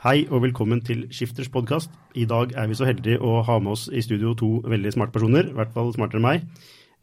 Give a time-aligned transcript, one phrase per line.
[0.00, 1.90] Hei og velkommen til Skifters podkast.
[2.16, 5.12] I dag er vi så heldige å ha med oss i studio to veldig smarte
[5.12, 6.46] personer, i hvert fall smartere enn meg.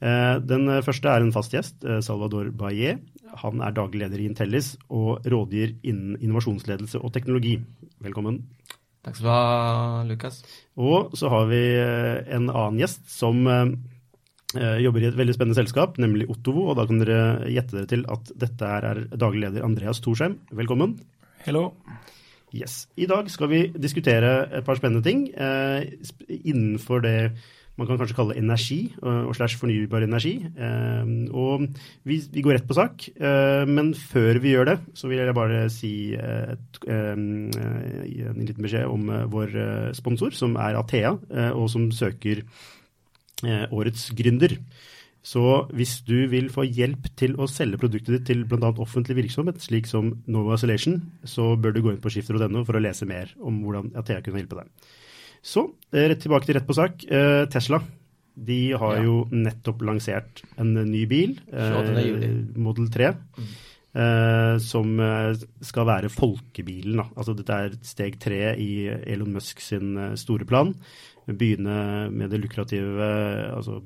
[0.01, 2.95] Eh, den første er en fast gjest, eh, Salvador Baye.
[3.43, 7.59] Han er daglig leder i Intellis og rådgir innen innovasjonsledelse og teknologi.
[8.01, 8.41] Velkommen.
[9.05, 10.41] Takk skal du ha, Lukas.
[10.81, 13.45] Og så har vi eh, en annen gjest som
[14.57, 16.71] jobber i et veldig spennende selskap, nemlig Ottovo.
[16.71, 20.39] Og da kan dere gjette dere til at dette er daglig leder Andreas Thorsheim.
[20.49, 20.97] Velkommen.
[21.45, 21.75] Hello.
[22.55, 22.85] Yes.
[22.95, 25.83] I dag skal vi diskutere et par spennende ting eh,
[26.29, 27.17] innenfor det
[27.77, 30.33] man kan kanskje kalle energi og, og slash fornybar energi.
[30.41, 31.67] Eh, og
[32.07, 33.05] vi, vi, går rett på sak.
[33.13, 38.65] Eh, men før vi gjør det, så vil jeg bare si et, eh, en liten
[38.65, 41.13] beskjed om eh, vår eh, sponsor, som er Athea,
[41.53, 42.43] og som søker
[43.45, 44.55] årets gründer.
[45.27, 45.43] Så
[45.75, 48.69] hvis du vil få hjelp til å selge produktet ditt til bl.a.
[48.79, 52.83] offentlig virksomhet, slik som Nova Isolation, så bør du gå inn på skifter.no for å
[52.83, 54.91] lese mer om hvordan Athea kunne hjelpe deg.
[55.43, 57.03] Så eh, rett tilbake til rett på sak.
[57.11, 57.81] Eh, Tesla.
[58.37, 59.07] De har ja.
[59.07, 61.75] jo nettopp lansert en ny bil, eh,
[62.55, 63.09] Model 3.
[63.39, 63.49] Mm.
[63.97, 64.93] Eh, som
[65.65, 67.01] skal være folkebilen.
[67.01, 67.07] Da.
[67.17, 70.71] Altså, dette er steg tre i Elon Musk sin store plan.
[71.27, 73.11] Begynne med det lukrative
[73.57, 73.81] altså,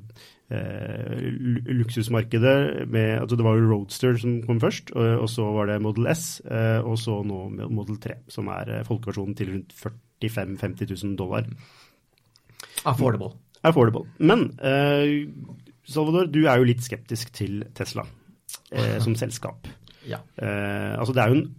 [1.71, 5.81] luksusmarkedet med altså Det var jo Roadster som kom først, og, og så var det
[5.83, 9.99] Model S, eh, og så nå Model 3, som er eh, folkeversjonen til rundt 45
[10.21, 11.47] 000-50 000 dollar.
[12.85, 13.33] Affordable.
[13.63, 14.05] Affordable.
[14.19, 15.27] Men eh,
[15.87, 18.05] Salvador, du er jo litt skeptisk til Tesla
[18.71, 19.67] eh, som selskap.
[20.07, 20.21] Ja.
[20.37, 21.49] Eh, altså Det er jo en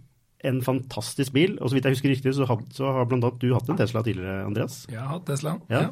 [0.43, 1.55] en fantastisk bil.
[1.61, 3.31] Og så vidt jeg husker riktig, så har, så har bl.a.
[3.39, 4.83] du hatt en Tesla tidligere, Andreas?
[4.91, 5.85] Jeg har hatt Tesla, ja.
[5.87, 5.91] ja.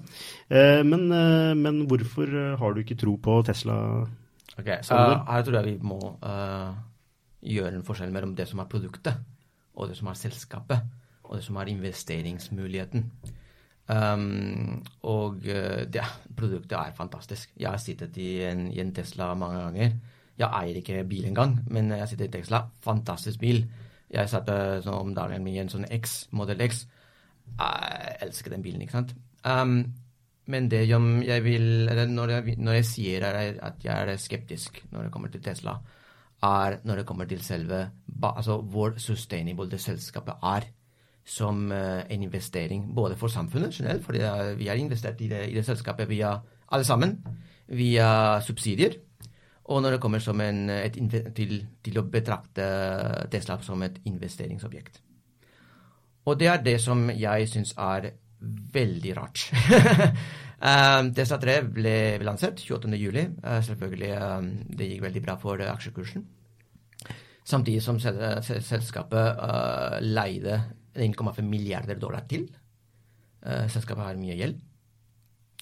[0.52, 3.76] Eh, men, eh, men, hvorfor eh, har du ikke tro på Tesla?
[4.60, 6.72] Ok, så uh, Her tror jeg vi må uh,
[7.42, 9.22] gjøre en forskjell mellom det som er produktet,
[9.80, 10.90] og det som er selskapet,
[11.24, 13.08] og det som er investeringsmuligheten.
[13.92, 16.04] Um, og uh, det,
[16.38, 17.54] produktet er fantastisk.
[17.56, 19.96] Jeg har sittet i en, i en Tesla mange ganger.
[20.42, 22.66] Jeg eier ikke bil engang, men jeg sitter i Tesla.
[22.84, 23.64] Fantastisk bil.
[24.12, 26.86] Jeg satte så, om dagen med en sånn X, Model X.
[27.56, 29.14] Jeg elsker den bilen, ikke sant.
[29.48, 29.86] Um,
[30.52, 35.12] men det jeg vil når jeg, når jeg sier at jeg er skeptisk når det
[35.14, 35.78] kommer til Tesla,
[36.44, 37.86] er når det kommer til selve
[38.22, 40.68] altså hvor sustainable det selskapet er
[41.26, 42.90] som uh, en investering.
[42.96, 44.26] Både for samfunnet generelt, fordi
[44.58, 46.36] vi har investert i det, i det selskapet via
[46.72, 47.20] alle sammen,
[47.68, 48.98] via subsidier.
[49.72, 50.98] Og når det kommer en, et,
[51.36, 52.66] til, til, å betrakte
[53.32, 55.00] Tesla som et investeringsobjekt.
[56.28, 58.12] Og det er det som jeg syns er
[58.76, 59.46] veldig rart.
[60.60, 61.96] um, Tesla 3 ble
[62.26, 63.40] lansert 28.07.
[63.42, 66.28] Uh, selvfølgelig um, det gikk veldig bra for aksjekursen.
[67.42, 69.40] Samtidig som selskapet
[70.06, 70.60] leide
[70.94, 72.46] 1,5 milliarder dollar til.
[73.42, 74.60] Selskapet har mye gjeld.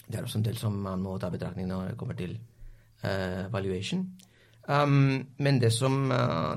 [0.03, 2.35] Det er også en del som man må ta betraktning når det kommer til
[3.03, 4.03] valuation.
[4.69, 6.53] Um, men det som uh,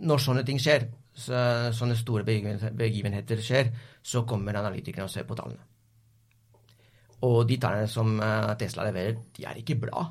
[0.00, 1.38] Når sånne ting skjer, så,
[1.72, 3.70] sånne store begivenheter skjer,
[4.04, 5.64] så kommer analytikerne og ser på tallene.
[7.24, 10.04] Og de tallene som uh, Tesla leverer, de er ikke bra.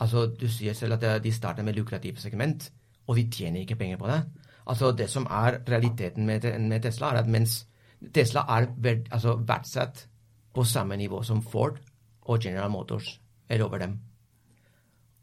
[0.00, 2.70] Altså, Du sier selv at de starter med lukrativt segment,
[3.06, 4.20] og de tjener ikke penger på det.
[4.66, 7.66] Altså, Det som er realiteten med, med Tesla, er at mens
[8.14, 9.36] Tesla er verd, altså,
[10.54, 11.80] på samme nivå som Ford
[12.22, 14.00] og General Motors, eller over dem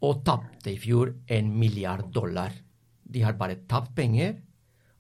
[0.05, 2.53] og tapte i fjor en milliard dollar.
[3.03, 4.37] De har bare tapt penger.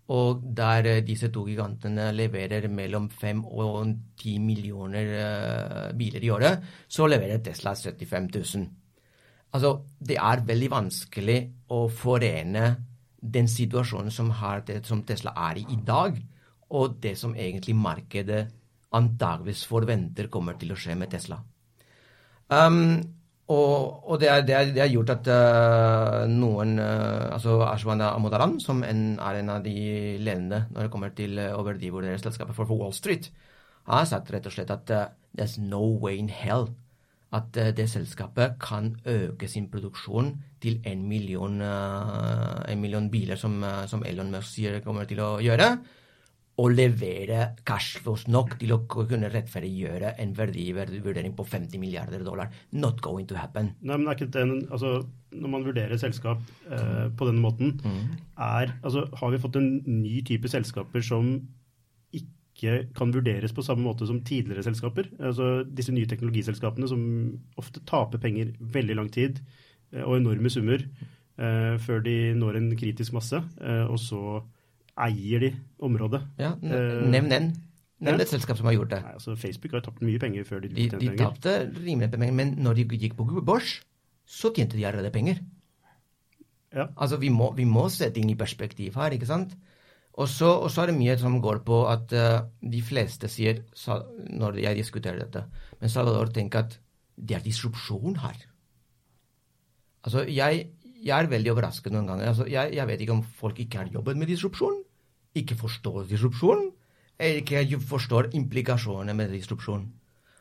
[0.09, 6.31] Og der eh, disse to gigantene leverer mellom 5 og 10 millioner uh, biler i
[6.33, 8.65] året, så leverer Tesla 75 000.
[9.53, 11.37] Altså, det er veldig vanskelig
[11.73, 12.71] å forene
[13.21, 16.17] den situasjonen som, har, som Tesla er i i dag,
[16.73, 18.41] og det som egentlig markedet
[18.97, 21.37] antageligvis forventer kommer til å skje med Tesla.
[22.49, 22.97] Um,
[23.49, 29.39] og, og det, har gjort at uh, noen uh, Altså Ashwana Amodaran, som en, er
[29.39, 29.73] en av de
[30.21, 33.31] ledende når det kommer til uh, å verdivurdere selskapet for, for Wall Street,
[33.89, 36.69] har sagt rett og slett at uh, there's no way in hell
[37.33, 40.31] at det selskapet kan øke sin produksjon
[40.61, 45.67] til en million, en million biler, som, som Elon Musk sier kommer til å gjøre
[46.59, 52.51] å levere cashflows nok til å kunne rettferdiggjøre en verdivurdering på 50 milliarder dollar.
[52.71, 53.73] Not going to happen.
[53.79, 56.41] Nei, men er ikke den, altså, Når man vurderer selskap
[56.73, 58.17] eh, på denne måten, mm.
[58.41, 61.35] er, altså, har vi fått en ny type selskaper som
[62.17, 65.11] ikke kan vurderes på samme måte som tidligere selskaper?
[65.21, 67.03] Altså, disse nye teknologiselskapene som
[67.61, 69.37] ofte taper penger veldig lang tid
[69.93, 74.41] eh, og enorme summer eh, før de når en kritisk masse, eh, og så
[75.05, 75.51] eier de
[75.85, 76.21] området.
[76.41, 77.51] Ja, Nevn den.
[77.99, 79.01] Nevn et selskap som har gjort det.
[79.03, 82.35] Nei, altså Facebook har tapt mye penger før de tjente De, de tapte rimelig penger,
[82.35, 83.81] men når de gikk på Bosch,
[84.23, 85.41] så tjente de allerede penger.
[86.75, 86.85] Ja.
[86.95, 89.55] Altså, vi må, vi må se ting i perspektiv her, ikke sant?
[90.19, 90.51] Og så,
[90.81, 93.61] er det mye som går på at uh, de fleste sier,
[94.35, 95.45] når jeg diskuterer dette
[95.79, 96.75] Men Salvador tenker at
[97.15, 98.35] det er disrupsjon her.
[100.03, 100.67] Altså, jeg,
[101.03, 102.31] jeg er veldig overrasket noen ganger.
[102.31, 104.77] Altså, jeg, jeg, vet ikke om folk ikke har jobbet med disrupsjon,
[105.37, 106.69] ikke forstår disrupsjon,
[107.19, 109.85] eller ikke forstår implikasjonene med disrupsjon.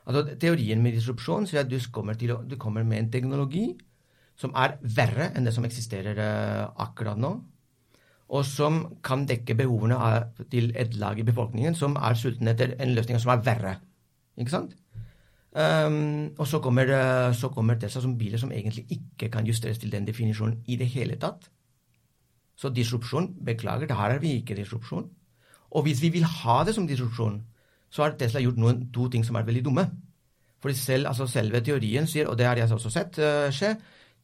[0.09, 3.67] Altså, teorien med disrupsjon sier at du kommer, å, du kommer med en teknologi
[4.39, 7.35] som er verre enn det som eksisterer uh, akkurat nå
[8.29, 9.97] og som kan dekke behovene
[10.53, 13.75] til et lag i befolkningen som er sulten etter en løsning som er verre.
[14.37, 14.75] Ikke sant?
[15.59, 19.79] Um, og så kommer, eh, så kommer, Tesla som biler som egentlig ikke kan justeres
[19.79, 21.49] til den definisjonen i det hele tatt.
[22.59, 25.07] Så disrupsjon Beklager, det er vi ikke disrupsjon.
[25.71, 27.39] Og hvis vi vil ha det som disrupsjon,
[27.91, 29.85] så har Tesla gjort noen, to ting som er veldig dumme.
[30.59, 33.77] Fordi selv, altså selve teorien sier, og det har jeg også sett uh, skje,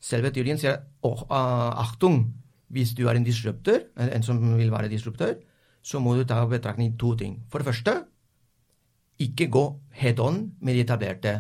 [0.03, 2.25] selve teorien sier oh, uh, Achtung,
[2.75, 5.37] hvis du er en disruptor, en som vil være disruptor,
[5.85, 7.39] så må du ta i betraktning to ting.
[7.53, 7.95] For det første,
[9.21, 9.65] ikke gå
[9.95, 11.37] head on med de etablerte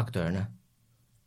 [0.00, 0.46] aktørene.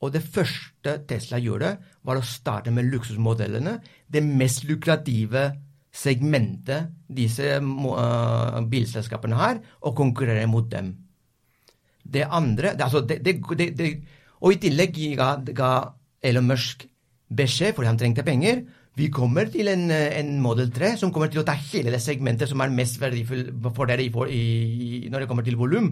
[0.03, 3.77] Og det første Tesla gjorde, var å starte med luksusmodellene.
[4.11, 5.47] Det mest lukrative
[5.95, 10.91] segmentet disse uh, bilselskapene har, og konkurrere mot dem.
[12.05, 13.39] Det andre altså det, det,
[13.77, 13.87] det,
[14.45, 15.69] Og i tillegg ga, ga
[16.21, 16.85] Elon Musk
[17.33, 18.61] beskjed, fordi han trengte penger,
[18.95, 22.47] vi kommer til en, en, Model 3 som kommer til å ta hele det segmentet
[22.47, 25.89] som er mest verdifull for dere når det kommer til volum.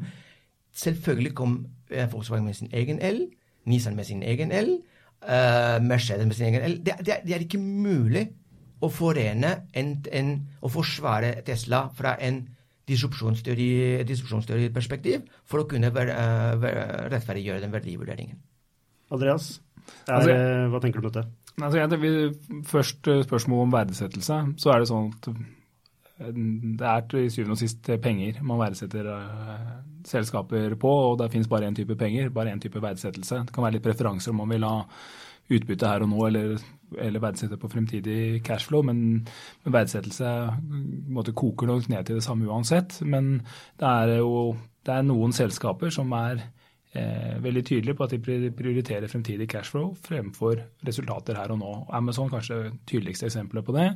[0.73, 1.57] Selvfølgelig kom
[1.91, 3.25] uh, Volkswagen med sin egen el,
[3.69, 4.83] Nissan med sin egen el,
[5.23, 6.73] uh, Mercedes med sin egen el.
[6.83, 8.27] Det, det, det, er ikke mulig
[8.83, 12.47] å forene en, en, å forsvare Tesla fra en
[12.89, 16.53] disrupsjonsteoriperspektiv for å kunne ver, uh,
[17.13, 18.37] rettferdiggjøre den verdivurderingen.
[19.13, 19.45] Andreas,
[20.07, 20.33] er, altså,
[20.73, 21.23] hva tenker du om dette?
[21.61, 22.33] Altså, jeg,
[22.65, 24.39] først eh, spørsmål om verdsettelse.
[24.57, 25.41] Så er det sånn at eh,
[26.17, 29.73] det er til syvende og sist penger man verdsetter uh,
[30.05, 33.43] selskaper på, og det finnes bare én type penger, bare én type verdsettelse.
[33.47, 34.77] Det kan være litt preferanser om man vil ha
[35.51, 36.65] utbytte her og nå, eller,
[37.01, 39.23] eller verdsette på fremtidig cashflow, men,
[39.63, 40.29] men verdsettelse
[41.13, 43.01] måte, koker nok ned til det samme uansett.
[43.03, 43.39] Men
[43.81, 46.41] det er jo det er noen selskaper som er
[46.95, 51.73] eh, veldig tydelige på at de prioriterer fremtidig cashflow fremfor resultater her og nå.
[51.95, 53.89] Amazon kanskje det tydeligste eksempelet på det.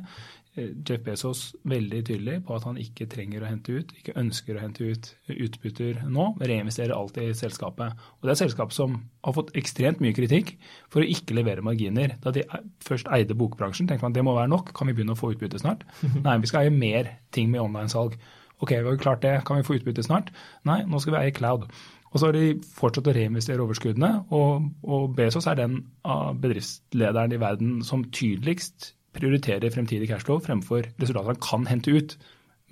[0.58, 4.56] Eh, Jeff Bezos veldig tydelig på at han ikke trenger å hente ut, ikke ønsker
[4.56, 6.30] å hente ut utbytter nå.
[6.42, 7.94] Reinvesterer alltid i selskapet.
[8.18, 10.56] Og Det er et selskap som har fått ekstremt mye kritikk
[10.90, 12.16] for å ikke levere marginer.
[12.24, 12.46] Da de
[12.84, 15.62] først eide bokbransjen, tenkte man det må være nok, kan vi begynne å få utbytte
[15.62, 15.86] snart?
[16.26, 18.18] Nei, vi skal eie mer ting med online-salg.
[18.58, 20.32] Ok, vi har klart det, kan vi få utbytte snart?
[20.66, 21.68] Nei, nå skal vi eie cloud.
[22.08, 24.24] Og så har de fortsatt å reinvestere overskuddene.
[24.34, 31.32] Og, og Bezos er den bedriftslederen i verden som tydeligst prioriterer fremtidig cashflow fremfor resultater
[31.32, 32.18] han kan hente ut.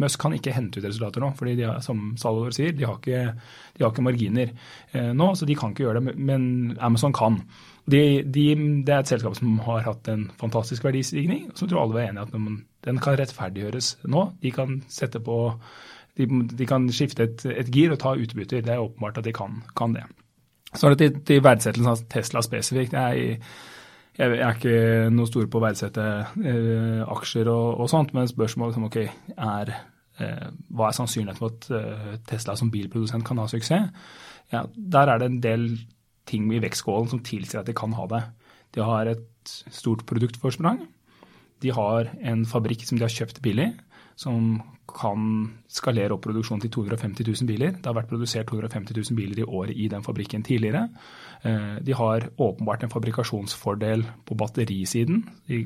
[0.02, 2.98] Musk kan ikke hente ut resultater nå, fordi de har, som Salvador sier, de har
[2.98, 3.22] ikke,
[3.76, 4.52] de har ikke marginer
[4.92, 6.16] eh, nå, så de kan ikke gjøre det.
[6.20, 7.40] Men Amazon kan.
[7.88, 8.46] De, de,
[8.84, 12.26] det er et selskap som har hatt en fantastisk verdistigning, som tror alle var enige
[12.26, 12.34] at
[12.86, 14.30] den kan rettferdiggjøres nå.
[14.42, 14.80] De kan
[15.24, 15.38] på
[16.16, 18.62] de kan skifte et, et, gir og ta utbytter.
[18.64, 20.06] Det er åpenbart at de kan, kan det.
[20.72, 22.96] Så er det til, til verdsettelsen av Tesla spesifikt.
[22.96, 23.40] Jeg,
[24.16, 26.04] jeg, er ikke noe stor på å verdsette
[26.40, 31.52] eh, aksjer og, og, sånt, men spørsmålet som okay, er eh, hva er sannsynligheten for
[31.52, 33.90] at eh, Tesla som bilprodusent kan ha suksess?
[34.54, 35.68] Ja, der er det en del
[36.26, 38.22] ting i vektskålen som tilsier at de kan ha det.
[38.74, 40.80] De har et stort produktforsprang.
[41.62, 43.70] De har en fabrikk som de har kjøpt billig,
[44.18, 45.22] som kan
[45.70, 47.74] skalere opp produksjonen til 250 000 biler.
[47.76, 50.86] Det har vært produsert 250 000 biler i året i den fabrikken tidligere.
[51.42, 55.24] Eh, de har åpenbart en fabrikasjonsfordel på batterisiden.
[55.48, 55.64] De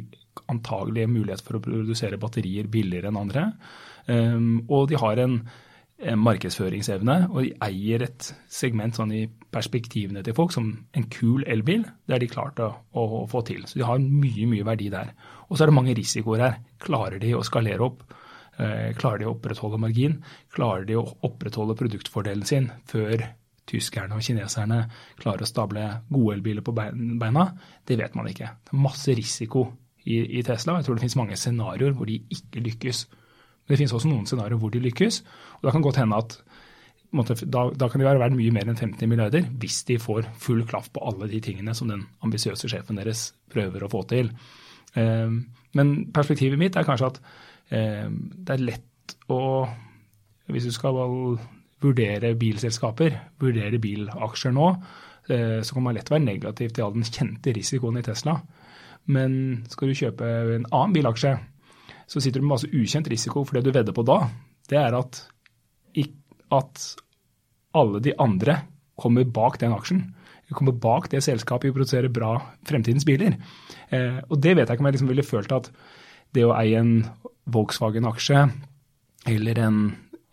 [0.50, 3.50] antagelig mulighet for å produsere batterier billigere enn andre.
[4.06, 5.42] Eh, og de har en
[6.00, 11.84] markedsføringsevne, og de eier et segment sånn i perspektivene til folk som en kul elbil.
[12.06, 13.66] Det har de klart å, å få til.
[13.68, 15.12] Så de har mye, mye verdi der.
[15.50, 16.56] Og så er det mange risikoer her.
[16.80, 18.06] Klarer de å skalere opp?
[18.60, 20.18] Eh, klarer de å opprettholde margin?
[20.52, 23.22] Klarer de å opprettholde produktfordelen sin før
[23.70, 24.82] tyskerne og kineserne
[25.20, 27.46] klarer å stable gode elbiler på beina?
[27.86, 28.50] Det vet man ikke.
[28.66, 29.64] Det er masse risiko
[30.04, 30.78] i, Tesla.
[30.78, 33.04] Jeg tror det finnes mange scenarioer hvor de ikke lykkes.
[33.10, 35.22] Men det finnes også noen scenarioer hvor de lykkes.
[35.60, 36.40] og Da kan godt hende at
[37.10, 40.92] da, kan de være verdt mye mer enn 50 milliarder hvis de får full klaff
[40.94, 44.30] på alle de tingene som den ambisiøse sjefen deres prøver å få til.
[44.94, 45.32] Eh,
[45.78, 47.22] men perspektivet mitt er kanskje at
[47.70, 49.66] det er lett å
[50.50, 50.96] Hvis du skal
[51.80, 54.66] vurdere bilselskaper, vurdere bilaksjer nå,
[55.30, 58.34] så kan man lett være negativ til all den kjente risikoen i Tesla.
[59.14, 61.36] Men skal du kjøpe en annen bilaksje,
[62.10, 64.24] så sitter du med masse ukjent risiko, for det du vedder på da,
[64.70, 65.22] det er at,
[66.50, 66.84] at
[67.78, 68.60] alle de andre
[69.00, 70.02] kommer bak den aksjen.
[70.50, 72.34] Kommer bak det selskapet i å produsere bra
[72.66, 73.36] fremtidens biler.
[73.94, 75.70] Eh, og det vet jeg ikke om jeg liksom ville følt at
[76.36, 76.94] det å eie en
[77.50, 78.44] Volkswagen-aksje
[79.30, 79.80] eller en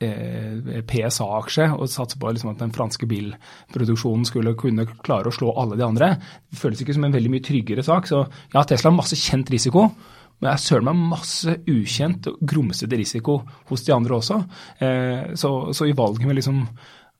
[0.04, 5.54] eh, PSA-aksje og satse på liksom at den franske bilproduksjonen skulle kunne klare å slå
[5.58, 6.14] alle de andre,
[6.52, 8.10] det føles ikke som en veldig mye tryggere sak.
[8.10, 8.22] Så
[8.54, 9.90] ja, Tesla har masse kjent risiko.
[10.38, 13.40] Men jeg søren meg masse ukjent og grumsete risiko
[13.72, 14.38] hos de andre også.
[14.86, 16.62] Eh, så, så, i valget med liksom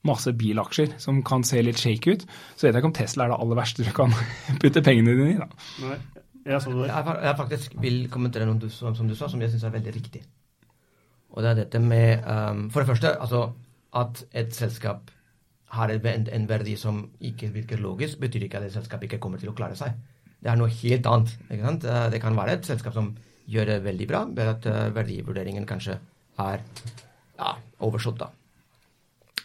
[0.06, 2.22] masse bilaksjer som kan se litt shake ut,
[2.54, 4.14] så vet jeg ikke om Tesla er det aller verste du kan
[4.62, 5.40] putte pengene dine i.
[5.40, 5.48] da.
[5.82, 5.98] Nei,
[6.48, 9.74] jeg, jeg, faktisk vil kommentere noe du, som, som, du sa, som jeg syns er
[9.74, 10.22] veldig riktig.
[11.34, 13.50] Og det er dette med um, For det første, altså
[13.98, 15.10] at et selskap
[15.72, 19.40] har en, en verdi som ikke virker logisk, betyr ikke at et selskap ikke kommer
[19.40, 19.96] til å klare seg.
[20.38, 21.34] Det er noe helt annet.
[21.48, 21.84] ikke sant?
[21.84, 23.10] Eh, det kan være et selskap som
[23.48, 25.98] gjør det veldig bra, ved at eh, verdivurderingen kanskje
[26.38, 26.62] er
[27.38, 28.30] ja, overslått, da.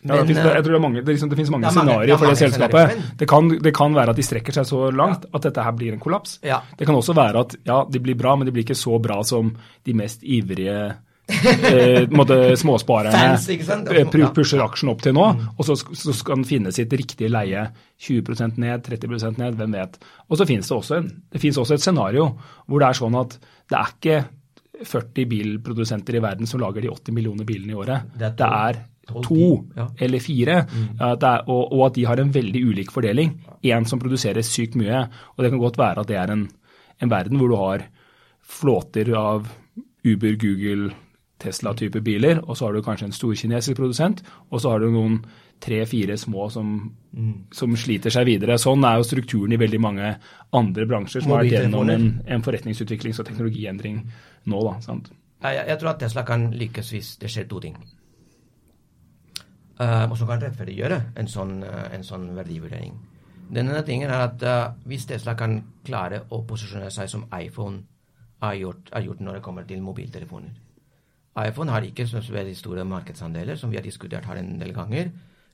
[0.03, 2.19] Men, ja, det, finnes, jeg tror det, er mange, det, liksom, det finnes mange, scenarioer
[2.19, 3.05] for det selskapet.
[3.19, 5.95] Det kan, det kan, være at de strekker seg så langt at dette her blir
[5.95, 6.37] en kollaps.
[6.43, 9.21] Det kan også være at ja, de blir bra, men de blir ikke så bra
[9.27, 9.53] som
[9.87, 10.77] de mest ivrige
[11.63, 15.45] eh, småsparerne eh, pusher aksjen opp til nå, mm.
[15.55, 17.63] og så, så, skal den finne sitt riktige leie
[18.03, 19.95] 20% ned, 30% ned, hvem vet.
[20.27, 22.27] Og så finnes det også, en, det finnes også et scenario
[22.67, 23.37] hvor det er sånn at
[23.71, 24.17] det er ikke
[24.83, 28.11] 40 bilprodusenter i verden som lager de 80 millioner bilene i året.
[28.19, 29.87] Det er to, ja.
[29.99, 31.01] eller fire, mm.
[31.01, 33.35] er, og, og, at de har en veldig ulik fordeling.
[33.63, 35.05] Én som produserer sykt mye,
[35.35, 36.47] og det kan godt være at det er en,
[37.03, 37.87] en verden hvor du har
[38.43, 39.47] flåter av
[40.03, 40.91] Uber, Google,
[41.43, 44.91] Tesla-type biler, og så har du kanskje en stor kinesisk produsent, og så har du
[44.93, 45.19] noen
[45.63, 46.75] tre-fire små som,
[47.15, 47.33] mm.
[47.55, 48.57] som, sliter seg videre.
[48.59, 50.13] Sånn er jo strukturen i veldig mange
[50.55, 54.01] andre bransjer som har vært gjennom en, en forretningsutviklings- og teknologiendring
[54.51, 54.63] nå.
[54.67, 55.11] da, sant?
[55.43, 57.77] Jeg, jeg, tror at Tesla kan lykkes hvis det skjer to ting.
[59.83, 62.93] Uh, og som kan rettferdiggjøre en sånn, uh, en sånn verdivurdering.
[63.53, 67.83] Den ene tingen er at uh, hvis Tesla kan klare å posisjonere seg som iPhone
[68.43, 70.53] har gjort, har gjort når det kommer til mobiltelefoner
[71.41, 75.09] iPhone har ikke så veldig store markedsandeler, som vi har diskutert her en del ganger.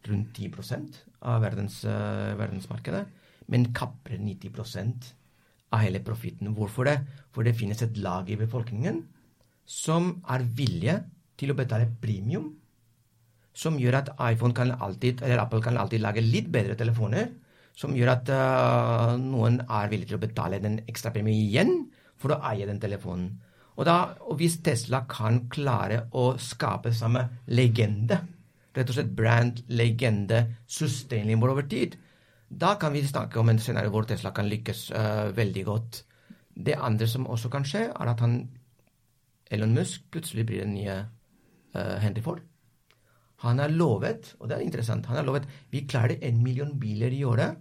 [0.07, 3.05] Rundt 10% av verdens, uh, verdensmarkedet.
[3.51, 5.13] Men kaprer 90%
[5.71, 6.53] av hele profitten.
[6.55, 6.97] Hvorfor det?
[7.31, 9.01] For det finnes et lag i befolkningen
[9.69, 10.97] som er villige
[11.39, 12.51] til å betale premium,
[13.59, 17.27] som gjør at iPhone kan alltid, eller Apple kan alltid lage litt bedre telefoner,
[17.75, 21.73] som gjør at uh, noen er villig til å betale den ekstra premien igjen
[22.19, 23.29] for å eie den telefonen.
[23.79, 23.97] Og, da,
[24.27, 27.23] og hvis Tesla kan klare å skape samme
[27.55, 28.19] legende,
[28.75, 31.95] rett og slett brand, legende, sustainable over tid,
[32.49, 36.03] da kan vi snakke om en scenario hvor Tesla kan lykkes uh, veldig godt.
[36.59, 38.41] Det andre som også kan skje, er at han,
[39.51, 42.43] Elon Musk plutselig blir den nye uh, Henry Ford.
[43.45, 47.13] Han har lovet, og det er interessant, han har lovet vi klarer en million biler
[47.15, 47.59] i året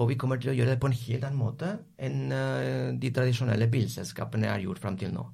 [0.00, 3.12] og vi kommer til å gjøre det på en helt annen måte enn uh, de
[3.12, 5.26] tradisjonelle bilselskapene har gjort fram til nå.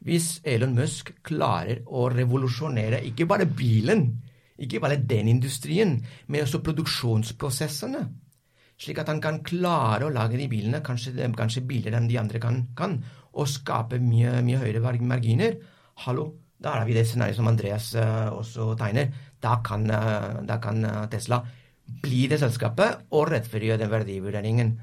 [0.00, 4.06] Hvis Elon Musk klarer å revolusjonere ikke bare bilen,
[4.60, 8.06] ikke bare den industrien, men også produksjonsprosessene,
[8.80, 12.40] slik at han kan klare å lage de bilene kanskje, kanskje billigere enn de andre
[12.40, 12.96] kan, kan,
[13.36, 15.60] og skape mye, mye høyere marginer,
[16.06, 16.30] hallo,
[16.60, 19.08] da er vi det scenarioet som Andreas uh, også tegner.
[19.42, 21.40] Da kan, uh, da kan Tesla
[22.02, 24.74] bli det selskapet og rettferdiggjøre den verdivurderingen.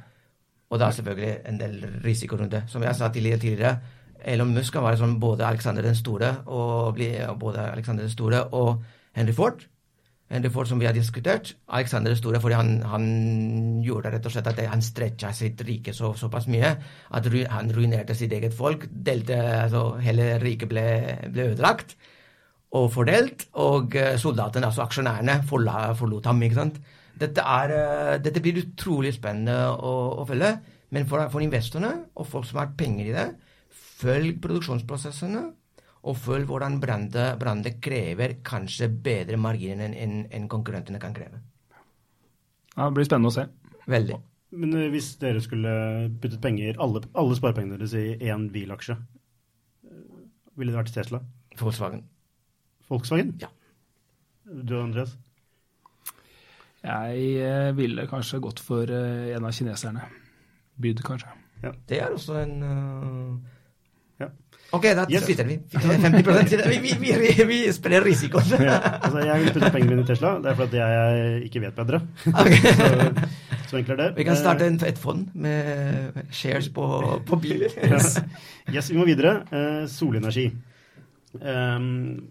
[0.70, 2.64] Og det er selvfølgelig en del risiko rundt det.
[2.68, 3.78] Som jeg sa tidligere,
[4.26, 6.98] Elon Musk kan være som både Alexander den store og,
[7.40, 8.84] både Alexander den store og
[9.16, 9.64] Henry Ford.
[10.28, 11.54] Henry folk som vi har diskutert.
[11.72, 13.06] Alexander den store fordi han, han
[13.86, 16.74] gjorde rett og slett at han stretcha sitt rike så, såpass mye
[17.16, 18.90] at han ruinerte sitt eget folk.
[18.92, 20.86] Delte, altså Hele riket ble,
[21.32, 21.96] ble ødelagt
[22.76, 26.42] og fordelt, og eh, soldatene, altså aksjonærene, forlot ham.
[26.44, 26.80] ikke sant?
[27.18, 30.52] Dette, er, eh, dette blir utrolig spennende å, å følge.
[30.96, 33.28] Men for, for, investorene og folk som har penger i det,
[34.02, 35.44] følg produksjonsprosessene.
[36.08, 41.42] Og følg hvordan brandet krever kanskje bedre marginer enn en konkurrentene kan kreve.
[42.78, 43.48] Ja, Det blir spennende å se.
[43.90, 44.20] Veldig.
[44.56, 45.72] Men eh, hvis dere skulle
[46.22, 48.96] puttet penger, alle, alle sparepengene deres i én bilaksje,
[49.88, 50.04] eh,
[50.56, 51.22] ville det vært Tesla?
[51.60, 52.06] Volkswagen.
[52.88, 53.34] Volkswagen?
[53.42, 53.50] Ja.
[54.48, 55.18] Du Andreas?
[56.86, 60.06] Jeg eh, ville kanskje gått for en av kineserne.
[60.78, 61.34] Byd, kanskje.
[61.64, 61.74] Ja.
[61.90, 63.57] Det er også en uh...
[64.72, 65.60] Ok, da flytter vi.
[65.72, 68.42] 50 vi, vi, vi, vi spiller risiko.
[68.60, 70.34] ja, altså jeg vil putte pengene mine i Tesla.
[70.44, 72.02] Det er fordi jeg ikke vet bedre.
[72.48, 72.58] Okay.
[72.58, 74.10] så, så enkelt er det.
[74.18, 76.86] Vi kan starte en, et fond med shares på,
[77.26, 77.74] på biler.
[77.84, 78.20] yes.
[78.74, 79.42] yes, vi må videre.
[79.52, 80.50] Uh, solenergi.
[81.42, 82.28] Um,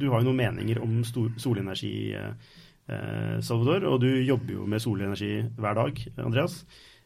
[0.00, 5.34] du har jo noen meninger om solenergi, uh, Salvador, og du jobber jo med solenergi
[5.60, 6.62] hver dag, Andreas.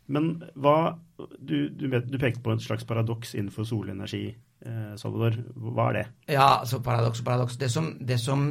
[0.06, 0.98] Men hva
[1.38, 4.34] Du, du, vet, du pekte på et slags paradoks innenfor solenergi,
[4.66, 5.36] eh, Salvador.
[5.54, 6.04] Hva er det?
[6.34, 7.56] Ja, altså paradoks og paradoks.
[7.60, 8.48] Det som, det som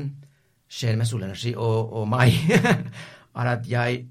[0.71, 2.37] skjer med solenergi og, og meg,
[3.39, 4.05] er at jeg,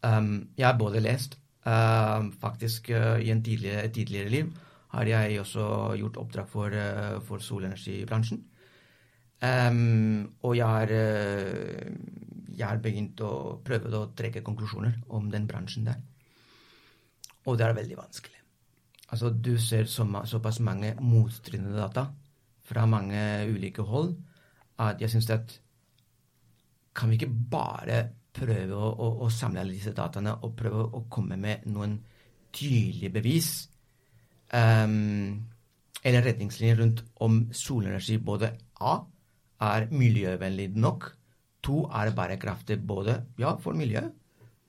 [0.00, 1.36] um, jeg har både lest
[1.68, 4.48] uh, Faktisk uh, i tidligere, tidligere, liv
[4.90, 5.66] har jeg også
[6.00, 8.40] gjort oppdrag for, uh, for solenergibransjen.
[9.44, 10.90] Um, og jeg har,
[12.56, 16.00] jeg har begynt å prøve å trekke konklusjoner om den bransjen der.
[17.46, 18.40] Og det er veldig vanskelig.
[19.10, 22.06] Altså, du ser så, såpass mange motstridende data
[22.62, 23.20] fra mange
[23.50, 24.14] ulike hold
[24.80, 25.56] at jeg syns at
[26.94, 28.00] kan vi ikke bare
[28.34, 31.96] prøve å, å, å, samle alle disse dataene og prøve å komme med noen
[32.54, 33.50] tydelige bevis
[34.54, 35.40] um,
[36.02, 38.94] eller retningslinjer rundt om solenergi både A
[39.60, 41.10] er miljøvennlig nok,
[41.60, 44.14] to er bærekraftig både ja, for miljøet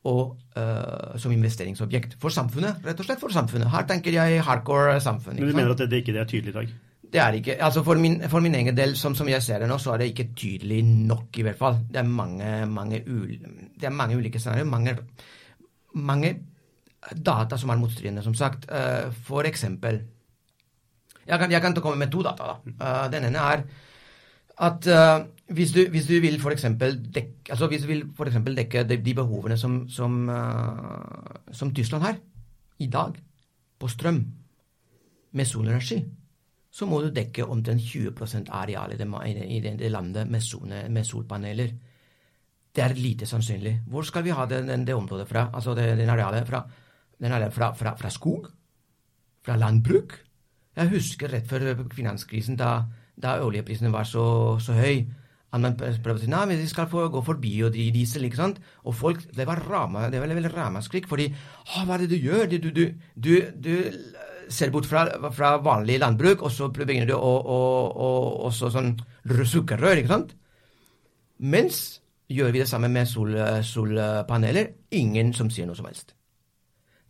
[0.09, 2.81] og uh, som investeringsobjekt for samfunnet.
[2.85, 3.69] Rett og slett for samfunnet.
[3.69, 5.37] Her tenker jeg hardcore samfunn.
[5.37, 6.71] Men du mener at det, det ikke er tydelig i dag?
[7.11, 7.57] Det er ikke.
[7.63, 10.01] altså For min, for min egen del, som, som, jeg ser det nå, så er
[10.01, 11.77] det ikke tydelig nok, i hvert fall.
[11.91, 13.35] Det er mange, mange, ul,
[13.75, 14.69] det er mange ulike scenarioer.
[14.69, 14.95] Mange,
[15.93, 16.33] mange,
[17.25, 18.65] data som er motstridende, som sagt.
[18.71, 20.01] Uh, for eksempel
[21.27, 22.43] jeg kan, jeg kan komme med to data.
[22.43, 22.55] da.
[22.81, 23.63] Uh, den ene er
[24.61, 24.87] at
[25.53, 26.65] hvis, du, hvis, du, vil f.eks.
[27.15, 32.03] dekke, altså hvis du vil for dekke de, de behovene som, som, uh, som, Tyskland
[32.03, 32.17] har
[32.79, 33.17] i dag,
[33.79, 34.25] på strøm,
[35.31, 36.01] med solenergi,
[36.71, 39.07] så må du dekke omtrent 20% areal i det,
[39.47, 41.71] i det, det landet med, sone, med, solpaneler.
[42.75, 43.81] Det er lite sannsynlig.
[43.87, 45.49] Hvor skal vi ha det, det området fra?
[45.53, 46.63] Altså den arealet fra,
[47.19, 48.47] den arealet fra, fra, fra skog?
[49.43, 50.19] Fra landbruk?
[50.75, 52.81] Jeg husker rett før finanskrisen, da
[53.21, 55.03] da oljeprisene var så, så høy
[55.51, 58.59] at man prøvde å si nei, vi skal få gå forbi og diesel, ikke sant?
[58.87, 62.27] Og folk, det var rama, det var veldig ramaskrik, fordi å, hva er det du
[62.29, 62.45] gjør?
[62.51, 62.85] Du, du,
[63.15, 63.73] du, du
[64.51, 67.59] ser bort fra, fra, vanlig landbruk, og så begynner du å, å,
[67.91, 68.11] å
[68.47, 68.93] også sånn
[69.27, 70.33] sukkerrør, ikke sant?
[71.41, 71.83] Mens
[72.31, 73.35] gjør vi det samme med sol,
[73.67, 76.15] solpaneler, ingen som sier noe som helst.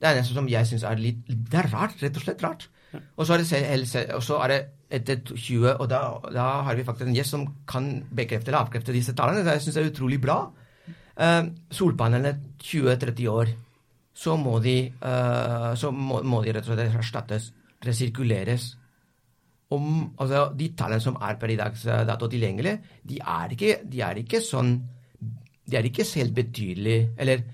[0.02, 2.64] Det er nesten som jeg syns er litt Det er rart, rett og slett rart.
[3.22, 6.02] Og så er det, er etter 20, og da,
[6.34, 9.46] da, har vi faktisk en gjest som kan bekrefte eller avkrefte disse tallene.
[9.48, 10.42] Det syns jeg er utrolig bra.
[11.22, 13.54] Uh, solpanelene 20-30 år,
[14.14, 17.52] så må de, uh, så må, må de rett og slett erstattes,
[17.86, 18.72] resirkuleres.
[19.72, 19.88] Om,
[20.20, 24.20] altså, de tallene som er per i dags dato tilgjengelige, de er ikke, de er
[24.20, 24.76] ikke sånn
[25.72, 27.46] De er ikke helt betydelige Eller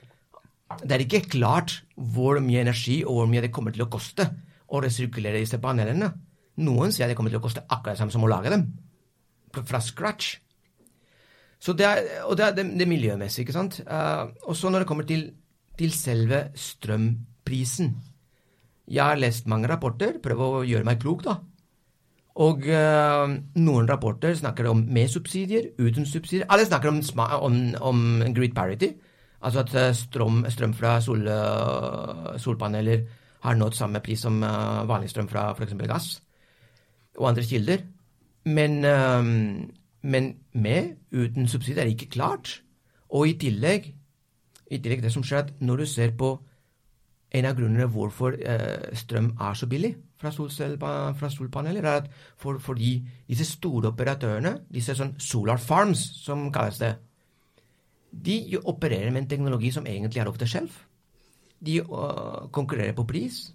[0.82, 4.26] det er ikke klart hvor mye energi og hvor mye det kommer til å koste
[4.67, 6.10] å resirkulere disse panelene.
[6.58, 8.65] Noen sier det kommer til å koste akkurat det samme som å lage dem.
[9.58, 10.38] Fra scratch.
[11.62, 13.80] Så det er, og det er det, det miljømessige, ikke sant.
[13.86, 15.30] Uh, og så når det kommer til,
[15.78, 17.96] til, selve strømprisen
[18.88, 21.38] Jeg har lest mange rapporter, prøv å gjøre meg klok, da.
[22.38, 23.26] Og uh,
[23.58, 26.46] noen rapporter snakker om med subsidier, uten subsidier.
[26.50, 27.02] Alle snakker om,
[27.41, 28.06] om, om
[28.38, 28.93] grid parity.
[29.41, 31.28] Altså at eh, strøm, strøm fra sol,
[32.41, 33.04] solpaneler
[33.43, 35.76] har nådd samme pris som vanlig strøm fra f.eks.
[35.86, 36.08] gass
[37.18, 37.84] og andre kilder.
[38.48, 42.62] Men, um, men med, uten subsidier, er det ikke klart.
[43.10, 43.94] Og i tillegg,
[44.72, 46.36] i tillegg det som skjer at når du ser på
[47.36, 52.60] en av grunnene hvorfor uh, strøm er så billig fra, fra solpaneler, er at for,
[52.64, 56.94] fordi disse store operatørene, disse sånn solar farms, som kalles det,
[58.12, 60.86] de opererer med en teknologi som egentlig er off the shelf.
[61.60, 63.48] De uh, konkurrerer på pris.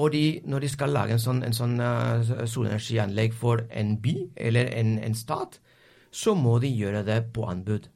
[0.00, 4.14] Og de, når de skal lage en sånn, en sånn uh, solenergianlegg for en by
[4.48, 5.60] eller en, en, stat,
[6.10, 7.86] så må de gjøre det på anbud.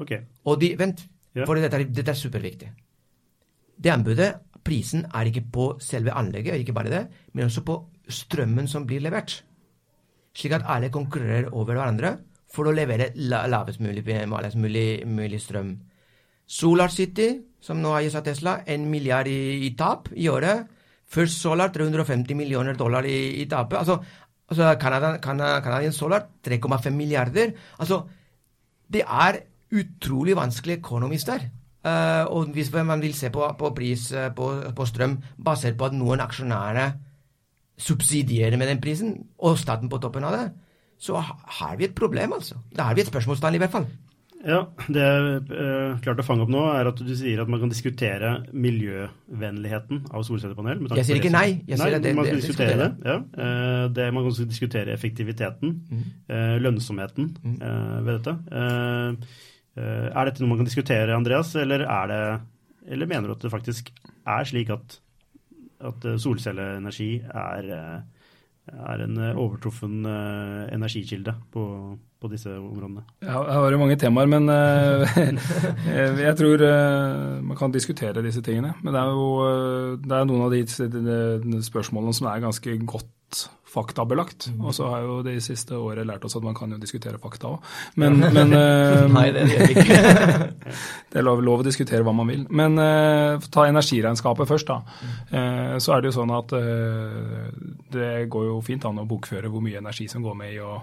[0.00, 0.24] Okay.
[0.48, 1.04] Og de, vent,
[1.36, 1.44] ja.
[1.44, 2.72] for dette dette er superviktig.
[3.82, 4.30] Det anbudet,
[4.64, 9.02] prisen, er ikke på selve anlegget, ikke bare det, men også på strømmen som blir
[9.04, 9.42] levert.
[10.32, 12.16] Slik at alle konkurrerer over hverandre
[12.52, 14.04] for å levere lavest mulig,
[14.56, 15.74] mulig, mulig strøm.
[16.46, 20.68] Solar City, som nå har av Tesla, en milliard i, i tap i året
[21.12, 23.78] First Solar 350 millioner dollar i, i tapet.
[23.82, 23.98] Altså,
[24.48, 27.52] altså Canadian Solar 3,5 milliarder.
[27.78, 28.02] Altså,
[28.92, 31.50] det er utrolig vanskelig økonomisk der.
[31.82, 35.88] Uh, og hvis man vil se på, på pris uh, på, på, strøm basert på
[35.88, 36.92] at noen aksjonærer
[37.82, 40.44] subsidierer med den prisen, og staten på toppen av det,
[41.02, 42.60] så har vi et problem, altså.
[42.70, 43.88] Da har vi et spørsmålstegn, i hvert fall.
[44.42, 44.58] Ja,
[44.90, 47.70] Det jeg uh, klarte å fange opp nå, er at du sier at man kan
[47.70, 50.82] diskutere miljøvennligheten av solcellepanel.
[50.98, 51.60] Jeg sier ikke nei.
[51.68, 52.88] Jeg nei, sier det, man kan det, diskutere det.
[53.06, 53.16] Ja.
[53.36, 54.08] Uh, det.
[54.10, 56.04] Man kan også diskutere effektiviteten, mm.
[56.32, 57.58] uh, lønnsomheten mm.
[58.02, 58.36] ved dette.
[59.72, 62.22] er dette noe man kan diskutere, Andreas, eller, det,
[62.92, 63.92] eller mener du at det faktisk
[64.28, 64.98] er slik at,
[65.80, 67.70] at solcelleenergi er
[68.72, 71.64] er en eh, overtruffen energikilde på,
[72.22, 73.04] på, disse områdene.
[73.24, 75.16] Ja, jeg har jo mange temaer, men uh,
[76.26, 78.76] jeg tror uh, man kan diskutere disse tingene.
[78.82, 82.78] Men det er jo det er noen av de, de, de spørsmålene som er ganske
[82.86, 83.10] godt
[83.72, 84.50] faktabelagt.
[84.52, 84.64] Mm.
[84.66, 87.54] Og så har jo det siste året lært oss at man kan jo diskutere fakta
[87.54, 87.70] òg.
[88.00, 88.52] Men, men
[89.16, 89.96] Nei, det er ikke.
[91.12, 92.44] det er lov, lov, å diskutere hva man vil.
[92.50, 95.08] Men uh, ta energiregnskapet først, da.
[95.32, 97.48] Uh, så er det jo sånn at uh,
[97.92, 100.78] det går jo fint an å bokføre hvor mye energi som går med i å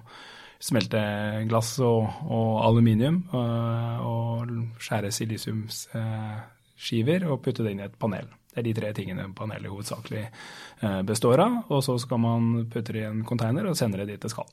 [0.60, 1.00] smelte
[1.48, 4.44] glass og, og aluminium og
[4.84, 8.28] skjære silisiumsskiver og putte det inn i et panel.
[8.50, 11.60] Det er de tre tingene panelet hovedsakelig eh, består av.
[11.70, 14.48] Og så skal man putte det i en container og sende det dit det skal.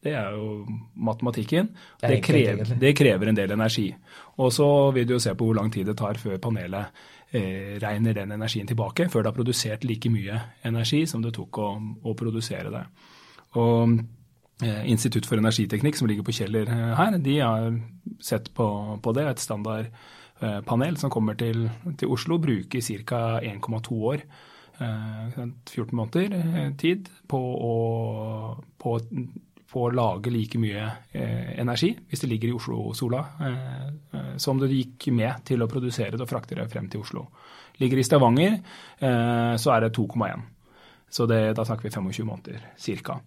[0.00, 0.62] Det er jo
[0.96, 1.66] matematikken.
[2.00, 3.90] Det, det, krever, det krever, en del energi.
[4.40, 7.02] Og så vil du jo se på hvor lang tid det tar før panelet
[7.36, 11.60] eh, regner den energien tilbake, før det har produsert like mye energi som det tok
[11.60, 11.68] å,
[12.06, 12.86] å produsere det.
[13.60, 14.08] Og eh,
[14.62, 17.76] Institutt for energiteknikk, som ligger på Kjeller eh, her, de har
[18.20, 18.66] sett på,
[19.02, 19.28] på det.
[19.30, 19.92] Et standard
[20.40, 21.68] Eh, som kommer til,
[21.98, 23.40] til Oslo, bruker ca.
[23.40, 24.22] 1,2 år,
[24.78, 27.74] 14 eh, måneder eh, tid, på å,
[28.78, 28.98] på,
[29.70, 33.20] på å lage like mye energi, hvis det ligger i Oslo-sola,
[34.40, 37.28] som det gikk med til å produsere det og frakte det frem til Oslo.
[37.78, 38.56] Ligger i Stavanger,
[38.98, 40.42] så er det 2,1.
[41.10, 42.66] Så det, da snakker vi 25 måneder
[43.06, 43.20] ca.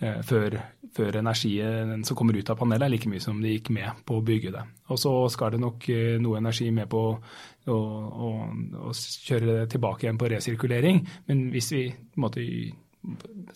[0.00, 0.54] Eh, før,
[0.96, 4.16] før, energien som kommer ut av panelet er like mye som det gikk med på
[4.16, 4.62] å bygge det.
[4.88, 8.30] Og så skal det nok eh, noe energi med på å, å,
[8.88, 11.02] å kjøre det tilbake igjen på resirkulering.
[11.28, 11.82] Men hvis vi
[12.22, 12.46] måte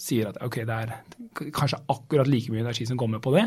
[0.00, 3.46] sier at okay, det er kanskje akkurat like mye energi som kommer på det,